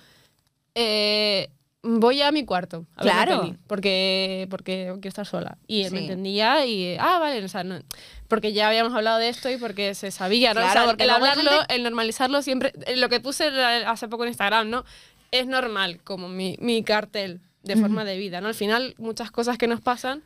[0.76, 1.50] eh,
[1.82, 3.42] voy a mi cuarto a Claro.
[3.42, 5.58] peli, porque, porque quiero estar sola.
[5.68, 7.80] Y él me entendía y, ah, vale, o sea, no-
[8.28, 10.66] porque ya habíamos hablado de esto y porque se sabía, ¿no?
[10.66, 13.46] O sea, porque el hablarlo, gente- el normalizarlo siempre, eh, lo que puse
[13.86, 14.84] hace poco en Instagram, ¿no?
[15.32, 18.50] Es normal, como mi, mi cartel de forma de vida, ¿no?
[18.50, 20.22] Al final, muchas cosas que nos pasan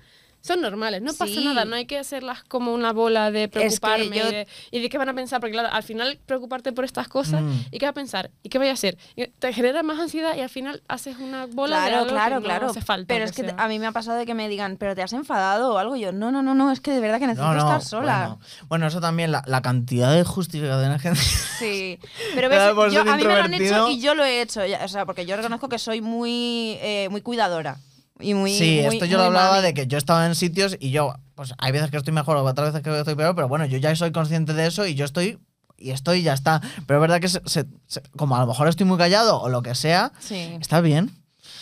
[0.47, 1.43] son normales, no pasa Sí.
[1.43, 4.79] nada, no hay que hacerlas como una bola de que preocuparme yo- y, de, y
[4.81, 7.51] de qué van a pensar, porque claro, al final preocuparte por estas cosas, Mm.
[7.71, 8.31] ¿y qué va a pensar?
[8.43, 8.97] ¿Y qué voy a hacer?
[9.15, 12.35] Y te genera más ansiedad y al final haces una bola de Claro, algo claro,
[12.37, 12.67] que no claro.
[12.69, 13.07] hace falta.
[13.07, 13.55] pero que es que sea.
[13.57, 15.95] a mí me ha pasado de que me digan, pero te has enfadado o algo.
[15.95, 17.83] Y yo, no, no, no, no, es que de verdad que necesito No, no, estar
[17.83, 18.17] sola.
[18.19, 18.39] Bueno,
[18.69, 21.13] Bueno, eso también, la, la cantidad de justificaciones que...
[21.57, 21.99] Sí,
[22.35, 22.59] pero ves,
[22.93, 24.65] yo- a mí me lo han hecho y yo lo he hecho.
[24.65, 27.77] ya, o sea, porque yo reconozco que soy muy, eh, muy cuidadora.
[28.19, 29.63] Y muy, sí, muy- esto yo lo hablaba mami.
[29.63, 32.43] de que yo estaba en sitios y yo, pues hay veces que estoy mejor o
[32.43, 35.05] otras veces que estoy peor, pero bueno, yo ya soy consciente de eso y yo
[35.05, 35.39] estoy
[35.77, 36.59] y estoy y ya está.
[36.87, 39.49] Pero es verdad que se- se- se- como a lo mejor estoy muy callado o
[39.49, 41.11] lo que sea, Sí, está bien.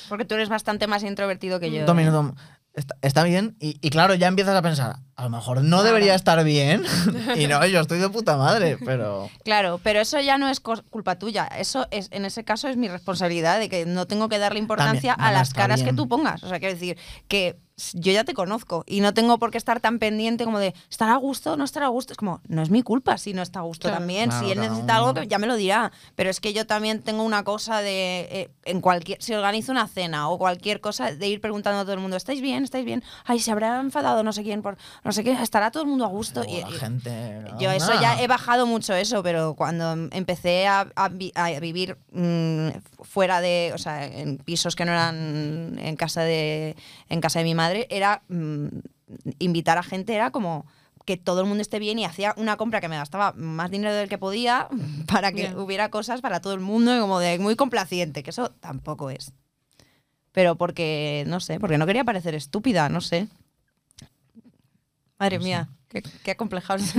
[0.07, 1.81] porque tú eres bastante más introvertido que yo.
[1.85, 1.93] Dos ¿eh?
[1.93, 2.31] minutos.
[2.75, 3.55] Está, está bien.
[3.59, 5.83] Y, y claro, ya empiezas a pensar, a lo mejor no Claro.
[5.83, 6.83] debería estar bien.
[7.37, 9.29] y no, yo estoy de puta madre, pero...
[9.45, 11.45] Claro, pero eso ya no es culpa tuya.
[11.47, 15.15] Eso es, en ese caso es mi responsabilidad de que no tengo que darle importancia
[15.15, 16.43] También, a las caras que tú pongas.
[16.43, 16.97] O sea, quiero decir
[17.29, 17.57] que
[17.93, 21.09] yo ya te conozco y no tengo por qué estar tan pendiente como de estar
[21.09, 22.13] a gusto, no estar a gusto.
[22.13, 23.97] Es como, no es mi culpa si no está a gusto Claro.
[23.99, 24.29] también.
[24.29, 25.91] Claro, si él necesita algo, ya me lo dirá.
[26.15, 29.87] Pero es que yo también tengo una cosa de, eh, en cualquier, si organizo una
[29.87, 32.63] cena o cualquier cosa, de ir preguntando a todo el mundo, ¿estáis bien?
[32.63, 33.03] ¿Estáis bien?
[33.25, 36.05] Ay, se habrá enfadado no sé quién por, no sé qué, estará todo el mundo
[36.05, 36.43] a gusto.
[36.47, 37.43] Y- la y- gente.
[37.59, 41.59] yo eso ya he bajado mucho eso, pero cuando em- empecé a, a vi- a
[41.59, 42.69] vivir mm,
[43.03, 46.75] fuera de, o sea, en pisos que no eran en casa de,
[47.09, 48.67] en casa de mi madre, era mm,
[49.39, 50.65] invitar a gente, era como
[51.05, 53.93] que todo el mundo esté bien y hacía una compra que me gastaba más dinero
[53.93, 54.67] del que podía
[55.07, 55.57] para que Ya.
[55.57, 59.31] hubiera cosas para todo el mundo y como de muy complaciente, que eso tampoco es.
[60.31, 63.27] Pero porque, no sé, porque no quería parecer estúpida, no sé.
[65.17, 66.83] Madre mía, qué, qué acomplejado.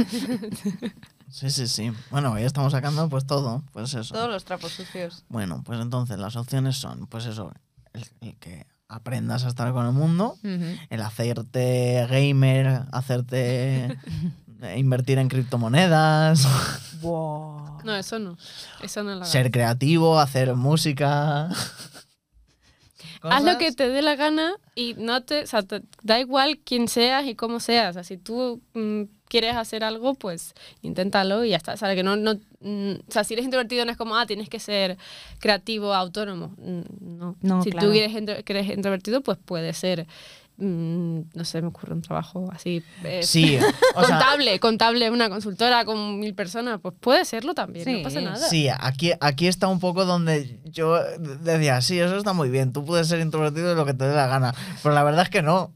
[1.29, 1.93] Sí, sí, sí.
[2.12, 3.64] Bueno, hoy estamos sacando pues todo.
[3.73, 4.14] Pues eso.
[4.14, 5.25] Todos los trapos sucios.
[5.29, 7.53] Bueno, pues entonces las opciones son, pues eso,
[7.95, 13.87] el, el que aprendas a estar con el mundo, el hacerte gamer, hacerte
[14.62, 16.47] eh, invertir en criptomonedas,
[17.03, 17.82] Wow.
[17.84, 18.37] No, eso no.
[18.82, 19.28] Eso no lo hagas.
[19.28, 21.49] ser creativo, hacer música.
[23.22, 26.61] Haz lo que te dé la gana y no te, o sea, te- da igual
[26.64, 27.91] quién seas y cómo seas.
[27.91, 31.74] O sea, si tú mm, quieres hacer algo, pues inténtalo y ya está.
[31.74, 34.27] O sea, que no, no, mm, o sea, si eres introvertido no es como, ah,
[34.27, 34.97] tienes que ser
[35.39, 36.55] creativo, autónomo.
[36.59, 37.37] Mm, No.
[37.43, 37.89] No, si claro.
[37.89, 40.07] tú eres, intro- eres introvertido, pues puede ser,
[40.59, 42.83] mm, no sé, me ocurre un trabajo así.
[43.05, 43.57] eh, Sí,
[43.95, 48.03] o sea, contable, contable, una consultora con mil personas, pues puede serlo también, Sí, no
[48.03, 48.37] pasa nada.
[48.49, 50.99] sí, aquí, aquí está un poco donde yo
[51.41, 54.14] decía, sí, eso está muy bien, tú puedes ser introvertido de lo que te dé
[54.14, 55.72] la gana, pero la verdad es que no.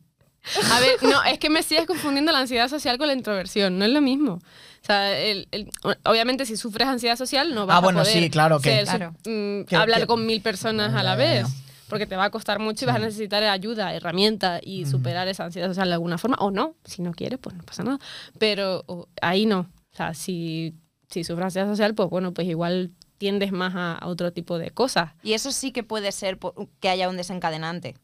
[0.72, 3.84] A ver, no, es que me sigues confundiendo la ansiedad social con la introversión, no
[3.84, 4.34] es lo mismo.
[4.34, 5.70] O sea, el- el-
[6.05, 8.86] obviamente si sufres ansiedad social no vas Ah, bueno, a poder sí, claro que- ser
[8.86, 9.12] su- Claro.
[9.26, 11.47] mm, Que- hablar que- con mil personas a la vez.
[11.88, 15.45] Porque te va a costar mucho y vas a necesitar ayuda, herramientas y superar esa
[15.45, 16.36] ansiedad social de alguna forma.
[16.38, 17.99] O no, si no quieres, pues no pasa nada.
[18.38, 18.84] Pero
[19.20, 19.66] ahí no.
[19.93, 20.72] O sea, si,
[21.11, 24.70] si sufres ansiedad social, pues bueno, pues igual tiendes más a, a otro tipo de
[24.70, 25.11] cosas.
[25.24, 26.38] Y eso sí que puede ser
[26.78, 27.97] que haya un desencadenante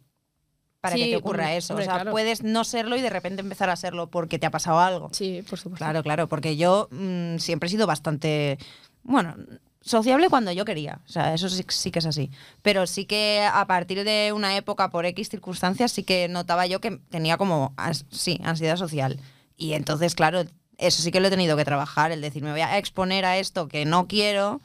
[0.86, 1.74] para que te ocurra hombre, eso.
[1.74, 2.10] O sea, claro.
[2.10, 5.08] puedes no serlo y de repente empezar a serlo porque te ha pasado algo.
[5.12, 5.84] Sí, por supuesto.
[5.84, 8.58] Claro, claro, porque yo mm, siempre he sido bastante,
[9.02, 9.36] bueno,
[9.80, 12.30] sociable cuando yo quería, o sea, eso sí, sí que es así.
[12.62, 16.80] Pero sí que a partir de una época, por X circunstancias, sí que notaba yo
[16.80, 19.20] que tenía como, as- sí, ansiedad social.
[19.56, 20.42] Y entonces, claro,
[20.78, 23.38] eso sí que lo he tenido que trabajar, el decir, me voy a exponer a
[23.38, 24.60] esto que no quiero,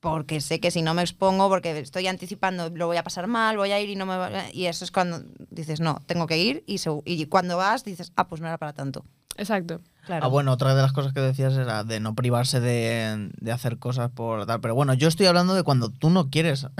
[0.00, 3.56] porque sé que si no me expongo, porque estoy anticipando, lo voy a pasar mal,
[3.56, 4.30] voy a ir y no me va...
[4.52, 8.12] Y eso es cuando dices, no, tengo que ir, y, segu- y cuando vas dices,
[8.16, 9.04] ah, pues no era para tanto.
[9.36, 9.80] Exacto.
[10.08, 10.24] Claro.
[10.24, 13.76] Ah, bueno, otra de las cosas que decías era de no privarse de, de hacer
[13.78, 14.58] cosas por tal.
[14.62, 16.66] Pero bueno, yo estoy hablando de cuando tú no quieres.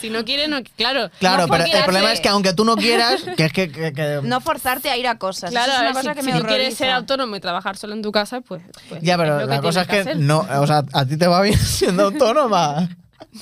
[0.00, 1.10] Si no quieres, no, claro.
[1.18, 3.70] Claro, No pero el problema es que aunque tú no quieras, que es que...
[3.72, 5.50] que- que- No forzarte a ir a cosas.
[5.50, 7.76] Claro, Eso es una cosa si, que si me tú quieres ser autónomo y trabajar
[7.78, 8.60] solo en tu casa, pues.
[8.90, 10.18] pues ya, pero la cosa es que hacer.
[10.18, 12.88] no, o sea, a ti te va bien siendo autónoma.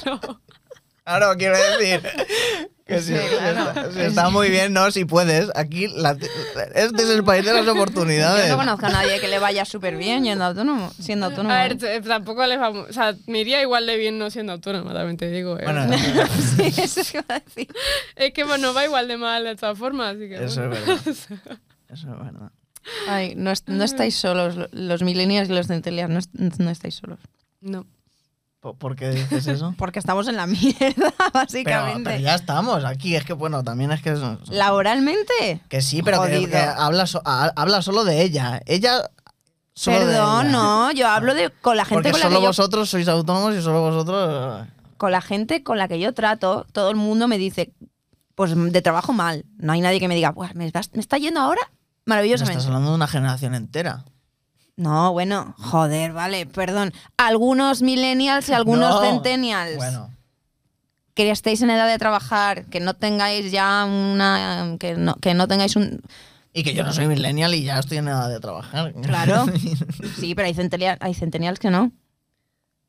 [0.06, 0.20] No.
[1.04, 2.00] Claro, quiero decir
[2.86, 3.90] que si, Sí, claro.
[4.00, 5.50] está, muy bien, no, si puedes.
[5.56, 6.12] Aquí, la-
[6.74, 8.48] este es el país de las Yo oportunidades.
[8.48, 11.52] no conozco a nadie que le vaya súper bien yendo autónomo, siendo autónomo.
[11.52, 12.88] A ver, tampoco les vamos.
[12.88, 15.58] O sea, me iría igual de bien no siendo autónoma, también te digo.
[15.58, 15.64] ¿eh?
[15.64, 15.84] Bueno,
[16.56, 17.68] sí, eso es que iba a decir.
[18.14, 20.14] es que bueno, va igual de mal de todas formas.
[20.14, 20.96] Así que, eso es verdad.
[21.88, 22.50] Eso es verdad.
[23.08, 27.18] Ay, no, no estáis solos, lo- los millennials y los centennials, no, no estáis solos.
[27.60, 27.84] No.
[28.74, 29.74] ¿Por, qué dices eso?
[29.78, 32.10] Porque estamos en la mierda, básicamente.
[32.10, 33.14] pero ya estamos aquí.
[33.16, 34.10] Es que, bueno, también es que...
[34.12, 35.60] es- ¿Laboralmente?
[35.68, 38.60] Que sí, pero que, que habla, so- a- habla solo de ella.
[38.66, 39.10] Ella.
[39.74, 40.52] Solo de Perdón, ella.
[40.52, 43.06] no, yo hablo de con la gente Porque con la, solo que yo, vosotros sois
[43.08, 44.66] autónomos y solo vosotros.
[44.96, 47.72] con la gente con la que yo trato, todo el mundo me dice,
[48.34, 49.44] pues de trabajo mal.
[49.58, 51.60] No hay nadie que me diga, "Buah, ¿me, me está yendo ahora?
[52.06, 52.58] Me Maravillosamente.
[52.58, 54.04] estás hablando de una generación entera.
[54.76, 56.92] No, bueno, joder, vale, perdón.
[57.16, 59.00] Algunos millennials y algunos No.
[59.00, 60.10] centennials Bueno,
[61.14, 64.76] que estéis en edad de trabajar, que no tengáis ya una.
[64.78, 66.02] que no, que no tengáis un.
[66.52, 68.92] y que yo no soy millennial y ya estoy en edad de trabajar.
[69.02, 69.46] Claro.
[70.18, 71.90] Sí, pero hay centennials, hay centennials que no.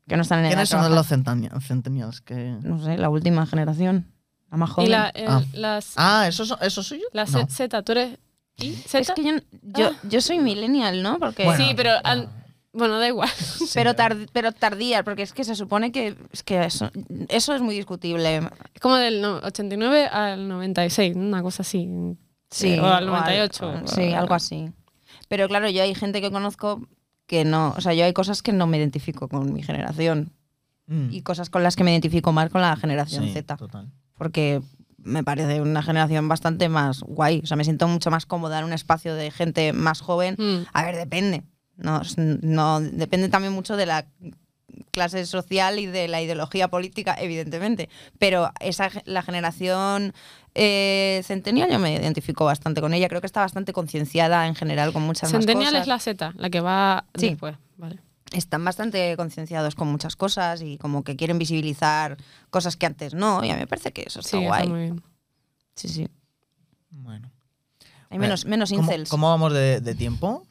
[0.06, 0.96] Que no están en edad de ¿Quiénes son trabajar.
[0.96, 1.66] los centennials?
[1.66, 2.34] centennials que...
[2.62, 4.06] No sé, la última generación.
[4.50, 4.90] La más Y joven.
[4.90, 5.42] la, el- Ah.
[5.52, 5.92] las.
[5.96, 7.04] Ah, ¿eso, son- eso soy yo?
[7.12, 7.46] La No.
[7.46, 8.18] Z, tú eres.
[8.58, 8.72] ¿Y?
[8.74, 8.98] ¿Z?
[9.00, 9.32] es que yo,
[9.62, 11.18] yo, yo soy millennial, ¿no?
[11.18, 11.44] Porque.
[11.44, 11.90] Bueno, sí, pero.
[12.04, 12.28] al-
[12.72, 13.30] bueno, da igual.
[13.74, 16.90] pero, tard- pero tardía, porque es que se supone que, es que eso,
[17.28, 18.36] eso es muy discutible.
[18.74, 21.88] Es como del no- 89 al 96, una cosa así.
[22.50, 23.82] Sí, O al o 98.
[23.86, 24.70] sí, algo así.
[25.28, 26.86] Pero claro, yo hay gente que conozco
[27.26, 30.32] que no, o sea, yo hay cosas que no me identifico con mi generación
[30.90, 31.08] Mm.
[31.12, 33.90] y cosas con las que me identifico más con la generación Sí, Z, total.
[34.16, 34.62] porque
[35.08, 37.40] me parece una generación bastante más guay.
[37.42, 40.36] O sea, me siento mucho más cómoda en un espacio de gente más joven.
[40.38, 40.66] Mm.
[40.72, 41.42] A ver, depende.
[41.76, 44.06] No, no, depende también mucho de la
[44.90, 47.88] clase social y de la ideología política, evidentemente.
[48.18, 50.12] Pero esa, la generación
[50.54, 53.08] eh, centennial yo me identifico bastante con ella.
[53.08, 55.82] Creo que está bastante concienciada en general con muchas más Centennial cosas.
[55.82, 57.30] es la Z, la que va Sí.
[57.30, 57.56] después.
[57.76, 57.98] Vale.
[58.32, 62.16] Están bastante concienciados con muchas cosas y como que quieren visibilizar
[62.50, 63.42] cosas que antes no.
[63.44, 64.60] Y a mí me parece que eso está Sí, guay.
[64.62, 65.02] está muy bien.
[65.74, 66.08] Sí, sí.
[66.90, 67.30] Bueno.
[68.10, 69.08] Hay menos, menos ¿Cómo, incels.
[69.10, 70.46] cómo vamos de, de tiempo?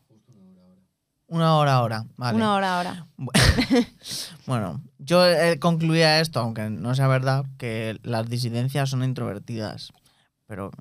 [1.27, 2.05] Una hora ahora.
[2.15, 2.35] Vale.
[2.37, 3.07] Una hora ahora.
[4.45, 5.23] Bueno, yo
[5.59, 9.91] concluía esto, aunque no sea verdad, que las disidencias son introvertidas.
[10.45, 10.71] Pero,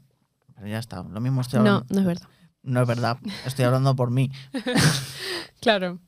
[0.55, 1.03] pero ya está.
[1.03, 1.87] Lo mismo estoy No, hablando.
[1.95, 2.29] no es verdad.
[2.63, 3.19] No es verdad.
[3.45, 4.31] Estoy hablando por mí.
[5.61, 5.99] Claro.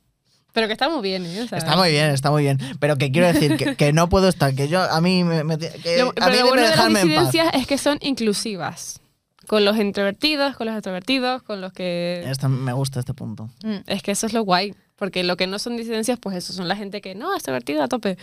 [0.59, 1.43] Pero que está muy bien, ¿eh?
[1.43, 2.59] O sea, Está muy bien, está muy bien.
[2.81, 5.57] Pero que quiero decir que, que no puedo estar, que yo a mí me, me-
[5.57, 5.69] que
[6.03, 9.01] Lo, a pero mí lo me bueno de las disidencias es que son inclusivas.
[9.47, 12.25] Con los introvertidos, con los extrovertidos, con los que...
[12.27, 13.49] Esta- me gusta este punto.
[13.63, 13.77] Mm.
[13.87, 14.75] Es que eso es lo guay.
[14.97, 17.89] Porque lo que no son disidencias, pues eso, son la gente que no, extrovertida a
[17.89, 18.19] tope.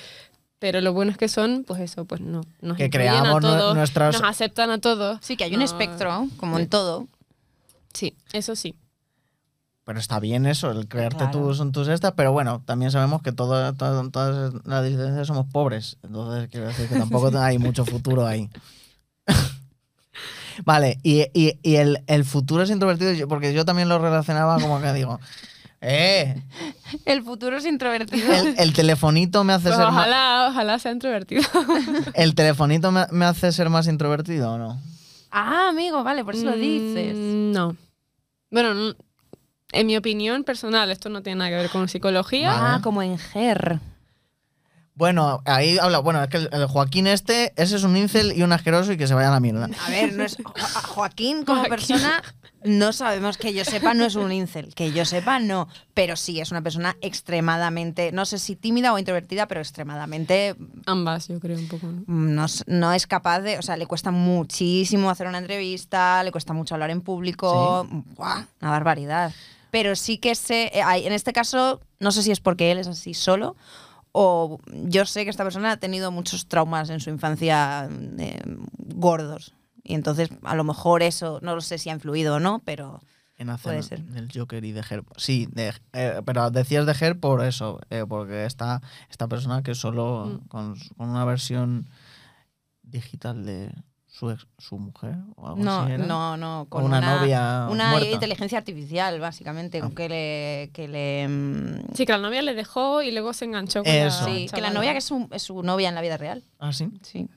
[0.60, 2.42] Pero lo bueno es que son, pues eso, pues no.
[2.62, 5.20] Nos Que a creamos nue- todos, nuestras- Nos aceptan a todos.
[5.22, 7.08] Sí, que hay un No- espectro, como en todo.
[7.94, 8.76] Sí, eso sí.
[9.86, 11.32] Pero está bien eso, el crearte Claro.
[11.32, 15.46] tú son tus estas, pero bueno, también sabemos que todo, todo- todas las disidencias somos
[15.52, 15.98] pobres.
[16.04, 18.50] Entonces quiero decir que tampoco hay mucho futuro ahí.
[20.64, 24.82] vale, y, y- y el, el futuro es introvertido, porque yo también lo relacionaba como
[24.82, 25.20] que digo,
[25.82, 26.42] eh,
[27.06, 28.32] El futuro es introvertido.
[28.34, 31.44] el, el telefonito me hace Pues ser más, ojalá, ojalá sea introvertido.
[32.16, 34.80] el telefonito me, me hace ser más introvertido o no?
[35.32, 37.16] Ah, amigo, vale, por eso lo dices.
[37.16, 37.76] Mm, No.
[38.50, 38.96] Bueno, no-
[39.72, 42.76] en mi opinión personal, esto no tiene nada que ver con psicología.
[42.76, 43.80] Ah, como en Ger.
[44.98, 48.44] Bueno, ahí habla, bueno, es que el, el Joaquín este, ese es un incel y
[48.44, 49.70] un asqueroso y que se vaya a la mierda.
[49.86, 50.54] A ver, no es, Jo-
[50.94, 51.70] Joaquín como Joaquín.
[51.70, 52.24] persona
[52.64, 56.40] no sabemos que yo sepa no es un incel, que yo sepa no, pero sí
[56.40, 60.56] es una persona extremadamente, no sé si tímida o introvertida, pero extremadamente
[60.86, 61.88] Ambas, yo creo, un poco.
[61.88, 62.04] ¿no?
[62.08, 66.32] no, s- no es capaz de, o sea, le cuesta muchísimo hacer una entrevista, le
[66.32, 67.86] cuesta mucho hablar en público,
[68.16, 68.46] ¡buah!
[68.62, 69.34] una barbaridad.
[69.76, 72.88] Pero sí que sé, eh, en este caso, no sé si es porque él es
[72.88, 73.58] así solo
[74.14, 78.42] o yo sé que esta persona ha tenido muchos traumas en su infancia eh,
[78.78, 79.54] gordos.
[79.84, 83.02] Y entonces, a lo mejor eso, no lo sé si ha influido o no, pero
[83.38, 84.00] En hacer Puede ser.
[84.16, 85.04] el Joker y de Her.
[85.18, 89.76] Sí, de- eh, pero decías de Her por eso, eh, porque está esta persona que
[89.76, 90.48] solo Mm.
[90.48, 91.90] con una versión
[92.82, 93.74] digital de
[94.18, 96.06] su ex, su mujer o algo no, así era.
[96.06, 98.10] no, no, con una, novia una muerta.
[98.12, 99.90] inteligencia artificial, básicamente, Ah.
[99.94, 103.84] que le, que le mm, Sí, que la novia le dejó y luego se enganchó
[103.84, 104.22] con Eso.
[104.22, 106.44] la Sí, que la novia que es su, es su novia en la vida real.
[106.60, 106.90] ¿Ah, sí?
[107.02, 107.28] Sí.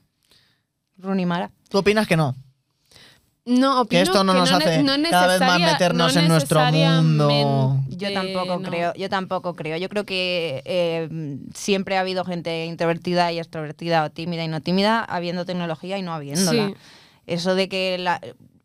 [0.98, 1.50] Rooney Mara.
[1.68, 2.34] ¿Tú opinas que no?
[3.48, 6.60] No, opino Que esto no nos hace no cada vez más meternos no en nuestro
[6.60, 7.28] mundo.
[7.28, 8.68] necesariamente, Yo tampoco no.
[8.68, 9.76] creo, yo tampoco creo.
[9.78, 11.08] Yo creo que eh,
[11.54, 16.02] siempre ha habido gente introvertida y extrovertida o tímida y no tímida, habiendo tecnología y
[16.02, 16.68] no habiéndola.
[16.68, 16.74] Sí.
[17.26, 18.20] Eso de que la-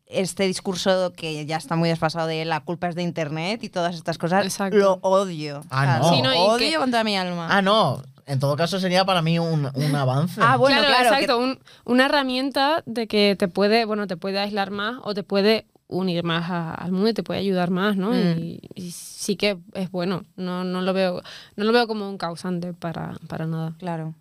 [0.06, 3.94] este discurso que ya está muy desfasado de la culpa es de internet y todas
[3.96, 4.76] estas cosas, Exacto.
[4.76, 5.62] lo odio.
[5.70, 6.10] Ah, no.
[6.14, 7.48] Sí, no, y odio que- con toda mi alma.
[7.50, 8.02] Ah, no.
[8.26, 10.40] En todo caso sería para mí un, un avance.
[10.42, 11.38] Ah, bueno, claro, exacto.
[11.38, 15.66] un- una herramienta de que te puede, bueno, te puede aislar más o te puede
[15.86, 18.10] unir más a- al mundo y te puede ayudar más, ¿no?
[18.12, 18.38] Mm.
[18.38, 20.24] Y, y sí que es bueno.
[20.36, 21.22] No, no lo veo,
[21.56, 23.74] no lo veo como un causante para, para nada.
[23.78, 24.14] Claro.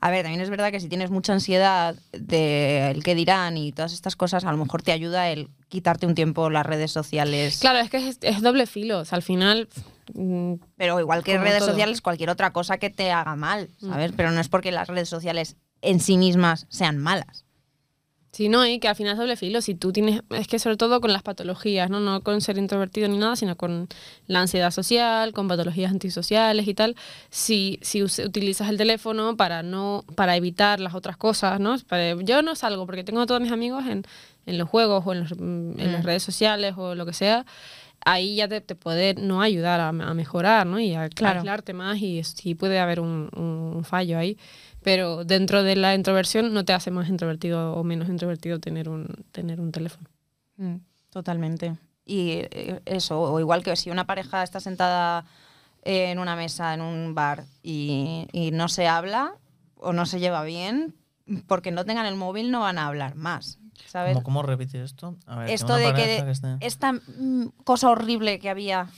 [0.00, 3.92] A ver, también es verdad que si tienes mucha ansiedad del qué dirán y todas
[3.92, 7.58] estas cosas, a lo mejor te ayuda el quitarte un tiempo las redes sociales.
[7.60, 9.00] Claro, es que es, es doble filo.
[9.00, 9.68] O sea, al final.
[10.12, 11.70] Mm, Pero igual que Como redes todo.
[11.70, 13.88] sociales, cualquier otra cosa que te haga mal, Mm.
[13.90, 14.12] ¿sabes?
[14.16, 17.44] Pero no es porque las redes sociales en sí mismas sean malas.
[18.32, 19.60] Sí, no, y que al final es doble filo.
[19.62, 22.00] Si tú tienes, es que sobre todo con las patologías, ¿no?
[22.00, 23.86] No con ser introvertido ni nada, sino con
[24.26, 26.96] la ansiedad social, con patologías antisociales y tal.
[27.30, 31.76] Si, si utilizas el teléfono para no, para evitar las otras cosas, ¿no?
[31.88, 34.02] Para- yo no salgo porque tengo a todos mis amigos en,
[34.46, 36.06] en los juegos o en, los- mm, en las Mm.
[36.06, 37.46] redes sociales o lo que sea.
[38.04, 40.78] Ahí ya te, te puede no ayudar a, a mejorar, ¿no?
[40.78, 41.40] Y a Claro.
[41.40, 44.38] aislarte más y sí puede haber un, un fallo ahí.
[44.82, 49.06] Pero dentro de la introversión no te hace más introvertido o menos introvertido tener un,
[49.32, 50.08] tener un teléfono.
[50.56, 50.76] Mm,
[51.10, 51.76] Totalmente.
[52.04, 55.24] Y eh, eso, o igual que si una pareja está sentada
[55.82, 59.34] en una mesa en un bar y, y no se habla
[59.76, 60.94] o no se lleva bien,
[61.46, 63.58] porque no tengan el móvil no van a hablar más.
[63.86, 64.14] ¿Sabes?
[64.14, 65.16] ¿Cómo, cómo repites esto?
[65.26, 68.88] A ver, Esto de que esté- esta mm, cosa horrible que había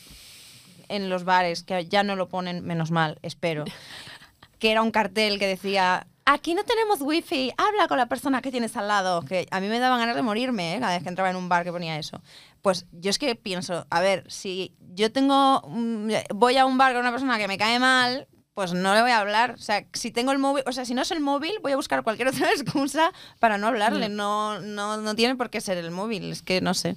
[0.88, 3.64] en los bares, que ya no lo ponen, menos mal, espero,
[4.58, 8.50] que era un cartel que decía aquí no tenemos wifi, habla con la persona que
[8.50, 9.22] tienes al lado.
[9.22, 10.80] Que a mí me daban ganas de morirme ¿eh?
[10.80, 12.20] cada vez que entraba en un bar que ponía eso.
[12.62, 16.92] Pues yo es que pienso, a ver, si yo tengo, mm, voy a un bar
[16.92, 19.50] con una persona que me cae mal, pues no le voy a hablar.
[19.50, 21.76] O sea, si tengo el móvil, o sea, si no es el móvil, voy a
[21.76, 24.08] buscar cualquier otra excusa para no hablarle.
[24.08, 26.96] No, no, no tiene por qué ser el móvil, es que no sé.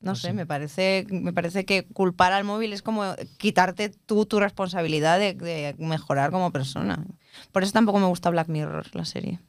[0.00, 4.40] No sé, me parece, me parece que culpar al móvil es como quitarte tú tu
[4.40, 7.04] responsabilidad de, de mejorar como persona.
[7.52, 9.40] Por eso tampoco me gusta Black Mirror, la serie.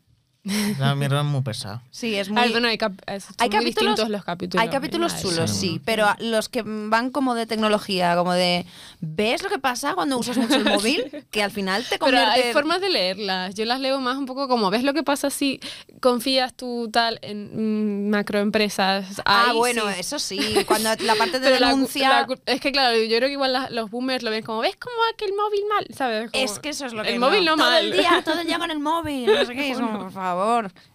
[0.80, 1.82] La mierda es muy pesada.
[1.92, 2.50] Sí, es A muy...
[2.52, 3.66] bueno, hay, cap- es- son hay muy capítulos-
[3.96, 4.64] distintos los capítulos.
[4.64, 5.58] Hay capítulos chulos, sí.
[5.74, 8.66] sí, pero los que van como de tecnología, como de
[9.02, 11.04] ¿ves lo que pasa cuando usas mucho el móvil?
[11.32, 13.56] Que al final te Pero convierte hay formas de leerlas.
[13.56, 15.60] Yo las leo más un poco como, ¿ves lo que pasa si
[16.00, 19.22] confías tú tal en mm, macroempresas?
[19.26, 20.00] Ah, Ahí bueno, sí.
[20.00, 23.28] eso sí, cuando la parte de Pero la denuncia la es que claro, yo creo
[23.28, 25.86] que igual la- los boomers lo ven como, ¿ves como aquel móvil mal?
[25.96, 26.32] ¿Sabes?
[26.32, 27.84] Como, es que eso es lo que El móvil no todo mal.
[27.86, 30.37] el día, todo el día con el móvil, no sé qué, es como, por favor.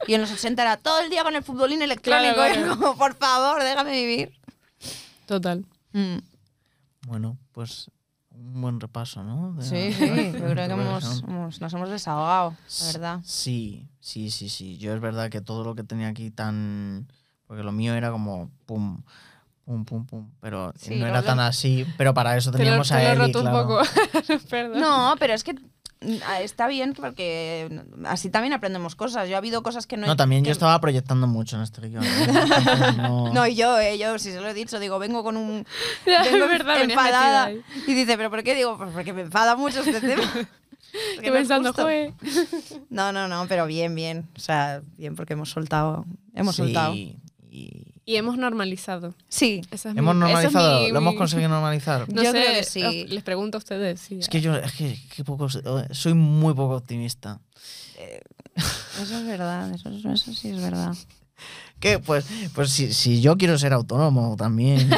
[0.07, 3.15] Y en los 80 era todo el día con el futbolín electrónico, Claro, como, por
[3.15, 4.33] favor, déjame vivir.
[5.27, 5.65] Total.
[5.93, 6.19] Mm.
[7.07, 7.91] Bueno, pues
[8.31, 9.53] un buen repaso, ¿no?
[9.55, 11.23] De Sí, la- sí, yo creo que hemos,
[11.61, 13.21] nos hemos desahogado, la verdad.
[13.25, 14.79] Sí, sí, sí, sí.
[14.79, 17.09] Yo es verdad que todo lo que tenía aquí tan...
[17.47, 19.03] Porque lo mío era como pum,
[19.67, 20.31] pum, pum, pum.
[20.41, 21.87] Pero Sí, no lo- era tan así.
[21.99, 23.59] Pero para eso Te lo, teníamos te a lo he Eli, roto claro.
[23.61, 23.83] un poco.
[24.51, 24.81] Perdón.
[24.81, 25.55] No, pero es que
[26.41, 29.29] está bien porque así también aprendemos cosas.
[29.29, 30.07] Yo ha habido cosas que no...
[30.07, 32.05] No, también que- yo estaba proyectando mucho en este guion.
[32.97, 35.67] no- No, y yo, eh, yo, si se lo he dicho, digo, vengo con un...
[36.07, 37.51] Vengo verdad, enfadada.
[37.53, 38.55] Y dice, ¿pero por qué?
[38.55, 40.23] Digo, pues porque me enfada mucho este tema.
[40.33, 42.13] Porque Yo no es pensando, joder.
[42.91, 44.29] No, no, no, pero bien, bien.
[44.37, 46.05] O sea, bien porque hemos soltado.
[46.35, 46.95] Hemos Sí, soltado.
[46.95, 47.17] y
[48.05, 49.15] Y hemos normalizado.
[49.29, 49.63] Sí.
[49.71, 52.13] Esa es hemos mi- es normalizado, mi- lo hemos conseguido normalizar.
[52.13, 52.83] No Yo sé, creo que sí.
[52.85, 54.11] os- les pregunto a ustedes.
[54.11, 57.41] Es que yo, es que, que poco, soy muy poco optimista.
[59.01, 60.95] Eso es verdad, eso, eso sí es verdad.
[61.81, 62.25] Que pues,
[62.55, 64.89] pues si, si yo quiero ser autónomo también.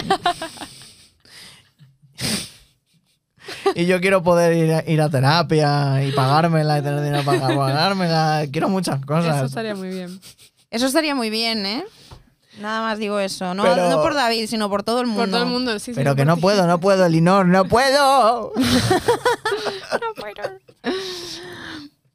[3.75, 7.41] y yo quiero poder ir a, ir a terapia y pagármela y tener dinero para
[7.41, 8.45] pagármela.
[8.53, 9.45] Quiero muchas Eso cosas.
[9.49, 10.21] estaría muy bien.
[10.71, 11.85] Eso estaría muy bien, ¿eh?
[12.61, 13.53] Nada más digo eso.
[13.55, 15.23] No, Pero- no por David, sino por todo el mundo.
[15.23, 15.93] Por todo el mundo, sí, sí.
[15.95, 16.41] Pero que por no ti.
[16.43, 18.53] puedo, no puedo, Elinor, no puedo.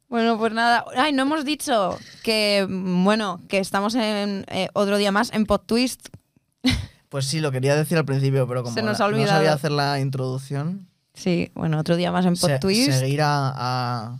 [0.08, 0.84] Bueno, pues nada.
[0.96, 5.46] Ay, no hemos dicho que, mm, bueno, que estamos en eh, otro día más en
[5.46, 6.08] PodTwist.
[7.08, 9.36] Pues sí, lo quería decir al principio, pero como Se nos la- ha no olvidado.
[9.38, 12.92] sabía hacer la introducción, Sí, bueno, otro día más en se- PodTwist.
[12.92, 14.18] seguir a, a-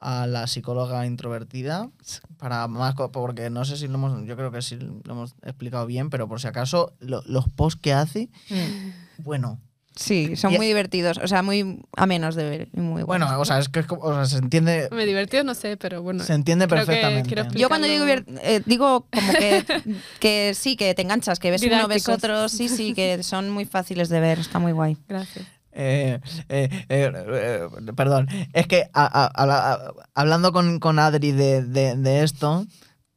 [0.00, 1.90] a la psicóloga introvertida
[2.38, 5.86] para más porque no sé si lo hemos yo creo que sí lo hemos explicado
[5.86, 9.22] bien pero por si acaso lo- los posts que hace Mm.
[9.22, 9.60] bueno
[9.96, 11.18] Sí, son Y- muy divertidos.
[11.18, 12.68] O sea, muy amenos de ver.
[12.72, 13.28] muy buenos.
[13.30, 15.76] bueno o sea es que es como- o sea, se entiende Me divertido, no sé,
[15.76, 16.22] pero bueno.
[16.22, 19.64] se entiende perfectamente Yo cuando digo, eh, digo como que,
[20.20, 22.14] que sí, que te enganchas, que ves uno, ves Didácticos.
[22.14, 24.96] otro, sí, sí, que son muy fáciles de ver, está muy guay.
[25.08, 25.44] Gracias.
[25.80, 26.18] Eh,
[26.48, 31.96] eh, eh, perdón, es que a- a- a- a- hablando con, con Adri de, de-
[31.96, 32.66] de esto,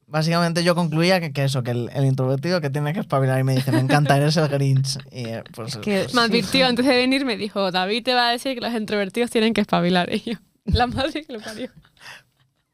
[0.06, 3.44] básicamente yo concluía que, que eso, que el, el introvertido que tiene que espabilar y
[3.44, 4.98] me dice, me encanta, eres el Grinch.
[5.12, 5.24] Y,
[5.56, 8.54] pues, que- pues, Me advirtió antes de venir, me dijo, David te va a decir
[8.56, 10.10] que los introvertidos tienen que espabilar.
[10.14, 10.34] Y yo,
[10.66, 11.70] la madre que lo parió.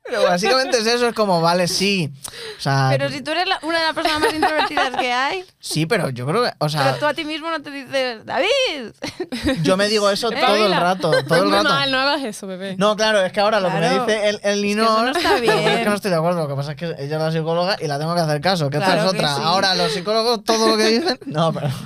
[0.10, 2.12] Pero básicamente es eso, es como, vale, sí.
[2.58, 5.46] O sea, Pero si tú eres la- una de las personas más introvertidas que hay,
[5.60, 8.26] sí, pero yo creo que, o pero sea, tú a ti mismo no te dices,
[8.26, 8.92] David.
[9.64, 10.80] yo me digo eso todo el Espabila.
[10.80, 11.70] rato, todo el Muy rato.
[11.70, 12.76] mal, no hagas eso, bebé.
[12.78, 14.06] No, claro, es que ahora lo que Claro.
[14.06, 15.04] me dice el, el eso Linor.
[15.04, 15.80] no está lo que pasa es bien.
[15.84, 16.42] que no estoy de acuerdo.
[16.44, 18.70] Lo que pasa es que ella es la psicóloga y la tengo que hacer caso.
[18.70, 19.36] Que esta Claro es que otra.
[19.36, 19.42] sí.
[19.44, 21.20] Ahora, los psicólogos, todo lo que dicen.
[21.26, 21.70] No, pero.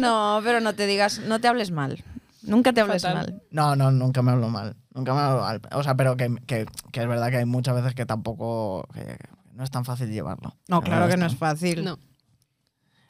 [0.00, 2.02] No, pero no te digas, no te hables mal.
[2.42, 3.14] Nunca te hables Fatal.
[3.16, 3.42] mal.
[3.50, 4.76] No, no, nunca me hablo mal.
[4.94, 5.60] Nunca me mal.
[5.72, 8.86] O sea, pero que, que, que es verdad que hay muchas veces que tampoco.
[8.94, 9.18] que- que
[9.54, 10.56] no es tan fácil llevarlo.
[10.68, 11.84] No, claro que no es fácil.
[11.84, 11.98] No.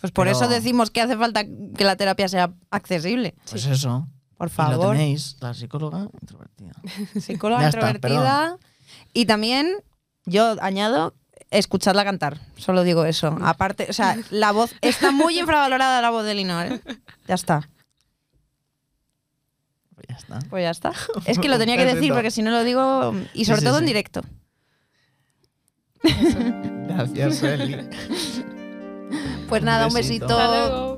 [0.01, 3.35] Pues por Pero- eso decimos que hace falta que la terapia sea accesible.
[3.51, 4.07] Pues eso.
[4.37, 4.97] Por Y lo favor.
[4.97, 6.73] tenéis, la psicóloga introvertida.
[7.21, 8.57] Psicóloga Ya está, introvertida.
[9.15, 9.73] y también,
[10.27, 11.15] yo añado,
[11.51, 12.41] escucharla cantar.
[12.57, 13.39] Solo digo eso.
[13.43, 16.67] Aparte, o sea, la voz está muy infravalorada la voz de Linor.
[16.67, 16.81] ¿eh?
[17.27, 17.71] Ya está.
[20.15, 20.49] Pues ya está.
[20.51, 20.93] Pues ya está.
[21.31, 23.15] Es que lo tenía que decir porque si no lo digo.
[23.33, 23.87] Y sobre sí, todo en sí.
[23.87, 24.23] directo.
[26.89, 27.89] Gracias, Eli.
[29.49, 30.27] Pues nada, un besito.
[30.27, 30.39] besito.
[30.39, 30.94] Hasta luego.